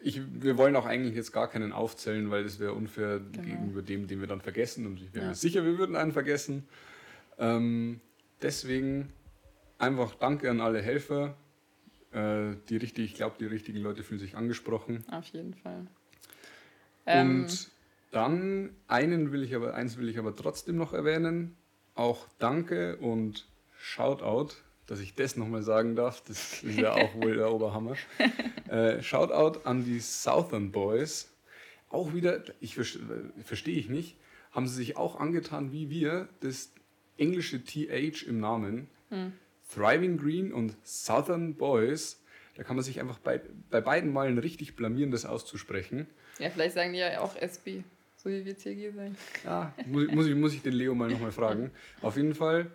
Ich, 0.00 0.22
wir 0.40 0.56
wollen 0.56 0.76
auch 0.76 0.86
eigentlich 0.86 1.16
jetzt 1.16 1.32
gar 1.32 1.48
keinen 1.48 1.72
aufzählen, 1.72 2.30
weil 2.30 2.44
das 2.44 2.60
wäre 2.60 2.72
unfair 2.72 3.18
genau. 3.18 3.44
gegenüber 3.44 3.82
dem, 3.82 4.06
den 4.06 4.20
wir 4.20 4.28
dann 4.28 4.40
vergessen. 4.40 4.86
Und 4.86 5.00
ich 5.00 5.10
bin 5.10 5.22
ja. 5.22 5.28
mir 5.28 5.34
sicher, 5.34 5.64
wir 5.64 5.76
würden 5.76 5.96
einen 5.96 6.12
vergessen. 6.12 6.68
Ähm, 7.38 8.00
deswegen 8.40 9.12
einfach 9.78 10.14
Danke 10.14 10.50
an 10.50 10.60
alle 10.60 10.80
Helfer, 10.80 11.36
äh, 12.12 12.56
die 12.68 12.76
richtig, 12.76 13.04
ich 13.04 13.14
glaube, 13.14 13.36
die 13.38 13.46
richtigen 13.46 13.78
Leute 13.78 14.02
fühlen 14.02 14.20
sich 14.20 14.36
angesprochen. 14.36 15.04
Auf 15.10 15.26
jeden 15.28 15.54
Fall. 15.54 15.86
Ähm, 17.06 17.42
Und 17.42 17.70
dann 18.10 18.70
einen 18.86 19.32
will 19.32 19.42
ich 19.42 19.54
aber, 19.54 19.74
eins 19.74 19.98
will 19.98 20.08
ich 20.08 20.18
aber 20.18 20.34
trotzdem 20.34 20.76
noch 20.76 20.92
erwähnen. 20.92 21.56
Auch 21.94 22.26
Danke 22.38 22.96
und 22.98 23.46
Shoutout, 23.76 24.54
dass 24.86 25.00
ich 25.00 25.14
das 25.14 25.36
nochmal 25.36 25.62
sagen 25.62 25.96
darf. 25.96 26.22
Das 26.22 26.62
ist 26.62 26.78
ja 26.78 26.92
auch 26.92 27.14
wohl 27.16 27.34
der 27.36 27.52
Oberhammer. 27.52 27.96
Äh, 28.68 29.02
Shoutout 29.02 29.60
an 29.64 29.86
die 29.86 29.98
Southern 29.98 30.72
Boys. 30.72 31.32
Auch 31.88 32.12
wieder, 32.12 32.42
ich 32.60 32.74
verstehe 32.74 33.78
ich 33.78 33.88
nicht, 33.88 34.18
haben 34.50 34.68
sie 34.68 34.74
sich 34.74 34.98
auch 34.98 35.18
angetan 35.18 35.72
wie 35.72 35.88
wir, 35.88 36.28
das 36.40 36.70
englische 37.16 37.64
TH 37.64 38.24
im 38.26 38.40
Namen. 38.40 38.88
Hm. 39.08 39.32
Thriving 39.72 40.16
Green 40.16 40.52
und 40.52 40.74
Southern 40.84 41.54
Boys, 41.54 42.22
da 42.56 42.62
kann 42.62 42.76
man 42.76 42.84
sich 42.84 43.00
einfach 43.00 43.18
bei, 43.18 43.40
bei 43.70 43.80
beiden 43.80 44.12
Malen 44.12 44.38
richtig 44.38 44.76
blamieren, 44.76 45.10
das 45.10 45.24
auszusprechen. 45.24 46.06
Ja, 46.38 46.50
vielleicht 46.50 46.74
sagen 46.74 46.92
die 46.92 46.98
ja 46.98 47.20
auch 47.20 47.36
SB, 47.36 47.82
so 48.16 48.30
wie 48.30 48.44
wir 48.44 48.56
CG 48.56 48.90
sagen. 48.90 49.16
Ja, 49.44 49.72
muss, 49.86 50.08
muss, 50.08 50.26
ich, 50.26 50.34
muss 50.34 50.54
ich 50.54 50.62
den 50.62 50.72
Leo 50.72 50.94
mal 50.94 51.08
nochmal 51.10 51.32
fragen. 51.32 51.70
Auf 52.02 52.16
jeden 52.16 52.34
Fall 52.34 52.70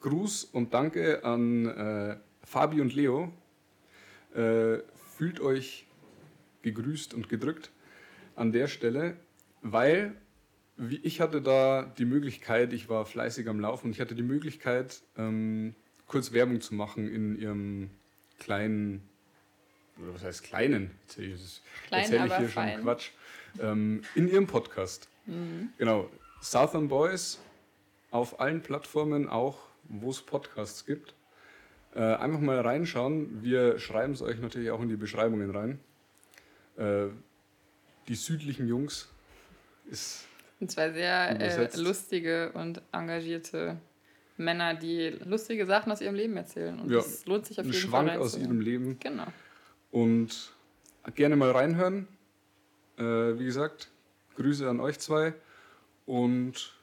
Gruß 0.00 0.44
und 0.44 0.72
Danke 0.72 1.24
an 1.24 1.66
äh, 1.66 2.16
Fabi 2.44 2.80
und 2.80 2.94
Leo. 2.94 3.32
Äh, 4.34 4.78
fühlt 5.16 5.40
euch 5.40 5.86
gegrüßt 6.62 7.14
und 7.14 7.28
gedrückt 7.28 7.70
an 8.36 8.52
der 8.52 8.68
Stelle, 8.68 9.16
weil 9.60 10.14
ich 11.02 11.20
hatte 11.20 11.42
da 11.42 11.92
die 11.98 12.06
Möglichkeit, 12.06 12.72
ich 12.72 12.88
war 12.88 13.04
fleißig 13.04 13.48
am 13.48 13.60
Laufen, 13.60 13.90
ich 13.90 14.00
hatte 14.00 14.14
die 14.14 14.22
Möglichkeit, 14.22 15.02
ähm, 15.18 15.74
kurz 16.10 16.32
Werbung 16.32 16.60
zu 16.60 16.74
machen 16.74 17.08
in 17.08 17.38
ihrem 17.38 17.90
kleinen, 18.40 19.08
oder 20.02 20.12
was 20.12 20.24
heißt 20.24 20.42
kleinen? 20.42 20.90
Erzähle 21.06 21.34
ich, 21.34 21.62
Klein, 21.86 22.02
erzähl 22.02 22.26
ich 22.26 22.36
hier 22.36 22.48
fein. 22.48 22.72
schon 22.74 22.82
Quatsch. 22.82 23.10
Ähm, 23.60 24.02
in 24.16 24.28
ihrem 24.28 24.48
Podcast. 24.48 25.08
Mhm. 25.26 25.68
Genau. 25.78 26.10
Southern 26.40 26.88
Boys 26.88 27.38
auf 28.10 28.40
allen 28.40 28.60
Plattformen, 28.60 29.28
auch 29.28 29.58
wo 29.84 30.10
es 30.10 30.20
Podcasts 30.20 30.84
gibt. 30.84 31.14
Äh, 31.94 32.00
einfach 32.00 32.40
mal 32.40 32.58
reinschauen. 32.60 33.44
Wir 33.44 33.78
schreiben 33.78 34.12
es 34.12 34.22
euch 34.22 34.40
natürlich 34.40 34.70
auch 34.72 34.82
in 34.82 34.88
die 34.88 34.96
Beschreibungen 34.96 35.50
rein. 35.50 35.78
Äh, 36.76 37.06
die 38.08 38.16
südlichen 38.16 38.66
Jungs 38.66 39.08
ist. 39.88 40.26
Und 40.58 40.72
zwei 40.72 40.90
sehr 40.90 41.40
äh, 41.40 41.76
lustige 41.76 42.50
und 42.52 42.82
engagierte 42.90 43.78
Männer, 44.40 44.74
die 44.74 45.10
lustige 45.24 45.66
Sachen 45.66 45.92
aus 45.92 46.00
ihrem 46.00 46.14
Leben 46.14 46.36
erzählen. 46.36 46.78
Und 46.80 46.90
ja, 46.90 46.96
das 46.96 47.26
lohnt 47.26 47.46
sich 47.46 47.60
auf 47.60 47.66
jeden 47.66 47.76
Schwank 47.76 48.08
Fall. 48.08 48.16
Schwank 48.16 48.26
aus 48.26 48.36
ihrem 48.36 48.60
Leben. 48.60 48.98
Genau. 49.00 49.26
Und 49.90 50.52
gerne 51.14 51.36
mal 51.36 51.50
reinhören. 51.50 52.08
Äh, 52.98 53.02
wie 53.38 53.44
gesagt, 53.44 53.90
Grüße 54.36 54.68
an 54.68 54.80
euch 54.80 54.98
zwei. 54.98 55.34
Und 56.06 56.74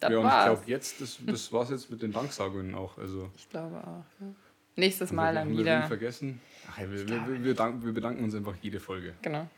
das 0.00 0.10
ja, 0.10 0.18
und 0.18 0.26
ich 0.26 0.44
glaube, 0.44 0.62
jetzt, 0.66 1.00
das, 1.00 1.18
das 1.26 1.52
war 1.52 1.62
es 1.62 1.70
jetzt 1.70 1.90
mit 1.90 2.02
den 2.02 2.12
Danksagungen 2.12 2.74
auch. 2.74 2.98
Also, 2.98 3.30
ich 3.36 3.48
glaube 3.48 3.76
auch. 3.76 4.04
Ja. 4.20 4.34
Nächstes 4.76 5.12
Mal 5.12 5.34
dann 5.34 5.56
wieder. 5.56 5.82
Wir 5.82 5.86
vergessen. 5.86 6.40
Ach, 6.68 6.78
wir, 6.78 6.90
wir, 6.90 7.08
wir, 7.08 7.44
wir, 7.44 7.54
danken, 7.54 7.84
wir, 7.84 7.92
bedanken 7.92 8.24
uns 8.24 8.34
einfach 8.34 8.56
jede 8.60 8.80
Folge. 8.80 9.14
Genau. 9.22 9.48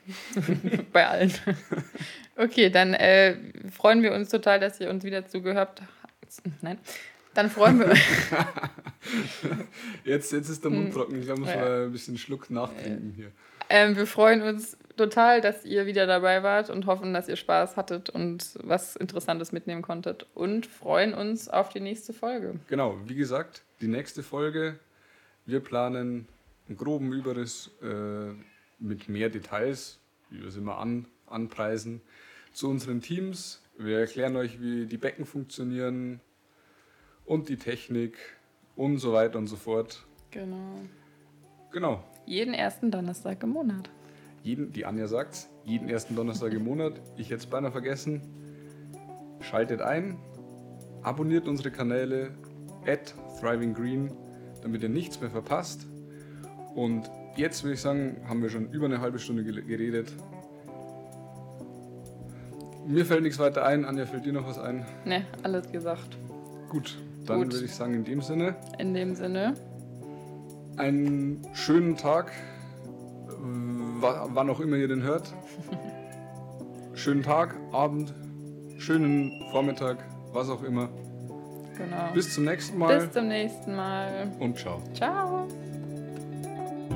Bei 0.92 1.08
allen. 1.08 1.32
okay, 2.36 2.68
dann 2.68 2.92
äh, 2.92 3.36
freuen 3.70 4.02
wir 4.02 4.12
uns 4.12 4.28
total, 4.28 4.60
dass 4.60 4.78
ihr 4.78 4.90
uns 4.90 5.04
wieder 5.04 5.26
zugehört 5.26 5.80
habt. 5.80 5.82
Nein. 6.60 6.78
Dann 7.36 7.50
freuen 7.50 7.78
wir 7.78 7.90
uns. 7.90 8.00
jetzt, 10.04 10.32
jetzt 10.32 10.48
ist 10.48 10.64
der 10.64 10.70
Mund 10.70 10.86
hm. 10.86 10.92
trocken. 10.92 11.22
Ich 11.22 11.28
muss 11.28 11.48
ja. 11.48 11.56
mal 11.56 11.84
ein 11.84 11.92
bisschen 11.92 12.16
Schluck 12.16 12.50
nachtrinken 12.50 13.12
hier. 13.14 13.30
Ähm, 13.68 13.96
wir 13.96 14.06
freuen 14.06 14.42
uns 14.42 14.76
total, 14.96 15.40
dass 15.40 15.64
ihr 15.64 15.86
wieder 15.86 16.06
dabei 16.06 16.42
wart 16.42 16.70
und 16.70 16.86
hoffen, 16.86 17.12
dass 17.12 17.28
ihr 17.28 17.36
Spaß 17.36 17.76
hattet 17.76 18.08
und 18.08 18.58
was 18.62 18.96
Interessantes 18.96 19.52
mitnehmen 19.52 19.82
konntet 19.82 20.26
und 20.34 20.66
freuen 20.66 21.12
uns 21.12 21.48
auf 21.48 21.68
die 21.68 21.80
nächste 21.80 22.12
Folge. 22.12 22.54
Genau, 22.68 22.96
wie 23.04 23.16
gesagt, 23.16 23.62
die 23.80 23.88
nächste 23.88 24.22
Folge. 24.22 24.78
Wir 25.44 25.60
planen 25.60 26.26
einen 26.68 26.78
groben 26.78 27.12
Überriss 27.12 27.70
äh, 27.82 28.32
mit 28.78 29.08
mehr 29.08 29.28
Details, 29.28 29.98
wie 30.30 30.40
wir 30.40 30.48
es 30.48 30.56
immer 30.56 30.78
an, 30.78 31.06
anpreisen, 31.26 32.00
zu 32.52 32.70
unseren 32.70 33.02
Teams. 33.02 33.60
Wir 33.76 33.98
erklären 33.98 34.36
euch, 34.36 34.60
wie 34.60 34.86
die 34.86 34.96
Becken 34.96 35.26
funktionieren, 35.26 36.20
und 37.26 37.48
die 37.48 37.56
Technik 37.56 38.16
und 38.76 38.98
so 38.98 39.12
weiter 39.12 39.38
und 39.38 39.48
so 39.48 39.56
fort. 39.56 40.04
Genau. 40.30 40.80
Genau. 41.72 42.02
Jeden 42.24 42.54
ersten 42.54 42.90
Donnerstag 42.90 43.42
im 43.42 43.50
Monat. 43.50 43.90
Jeden, 44.42 44.72
die 44.72 44.86
Anja 44.86 45.08
sagt 45.08 45.48
jeden 45.64 45.88
ersten 45.88 46.14
Donnerstag 46.14 46.52
im 46.52 46.64
Monat. 46.64 47.00
Ich 47.16 47.26
hätte 47.26 47.40
es 47.40 47.46
beinahe 47.46 47.72
vergessen. 47.72 48.22
Schaltet 49.40 49.82
ein, 49.82 50.16
abonniert 51.02 51.48
unsere 51.48 51.70
Kanäle 51.70 52.30
at 52.86 53.14
Thriving 53.40 53.74
Green, 53.74 54.12
damit 54.62 54.82
ihr 54.82 54.88
nichts 54.88 55.20
mehr 55.20 55.30
verpasst. 55.30 55.86
Und 56.74 57.10
jetzt 57.36 57.64
würde 57.64 57.74
ich 57.74 57.80
sagen, 57.80 58.16
haben 58.28 58.42
wir 58.42 58.50
schon 58.50 58.70
über 58.70 58.86
eine 58.86 59.00
halbe 59.00 59.18
Stunde 59.18 59.44
geredet. 59.44 60.12
Mir 62.86 63.04
fällt 63.04 63.22
nichts 63.22 63.38
weiter 63.40 63.64
ein. 63.66 63.84
Anja, 63.84 64.06
fällt 64.06 64.24
dir 64.24 64.32
noch 64.32 64.46
was 64.46 64.58
ein? 64.58 64.86
Ne, 65.04 65.26
alles 65.42 65.70
gesagt. 65.72 66.16
Gut, 66.68 66.96
dann 67.26 67.38
Gut. 67.44 67.52
würde 67.52 67.64
ich 67.66 67.74
sagen, 67.74 67.94
in 67.94 68.04
dem 68.04 68.20
Sinne, 68.22 68.56
In 68.78 68.94
dem 68.94 69.14
Sinne, 69.14 69.54
einen 70.76 71.42
schönen 71.54 71.96
Tag, 71.96 72.32
wa- 74.00 74.28
wann 74.32 74.50
auch 74.50 74.60
immer 74.60 74.76
ihr 74.76 74.88
den 74.88 75.02
hört. 75.02 75.32
schönen 76.94 77.22
Tag, 77.22 77.54
Abend, 77.72 78.14
schönen 78.78 79.32
Vormittag, 79.50 79.98
was 80.32 80.48
auch 80.50 80.62
immer. 80.62 80.88
genau. 81.76 82.12
Bis 82.14 82.32
zum 82.34 82.44
nächsten 82.44 82.78
Mal 82.78 82.98
Bis 83.00 83.12
zum 83.12 83.28
nächsten 83.28 83.74
Mal. 83.76 84.30
und 84.40 84.56
ciao. 84.58 84.80
Ciao. 84.94 85.46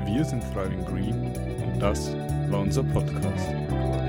Wir 0.06 0.24
sind 0.24 0.42
Thriving 0.52 0.84
Green 0.86 1.26
und 1.72 1.80
das 1.80 2.12
war 2.50 2.60
unser 2.60 2.82
Podcast. 2.82 3.99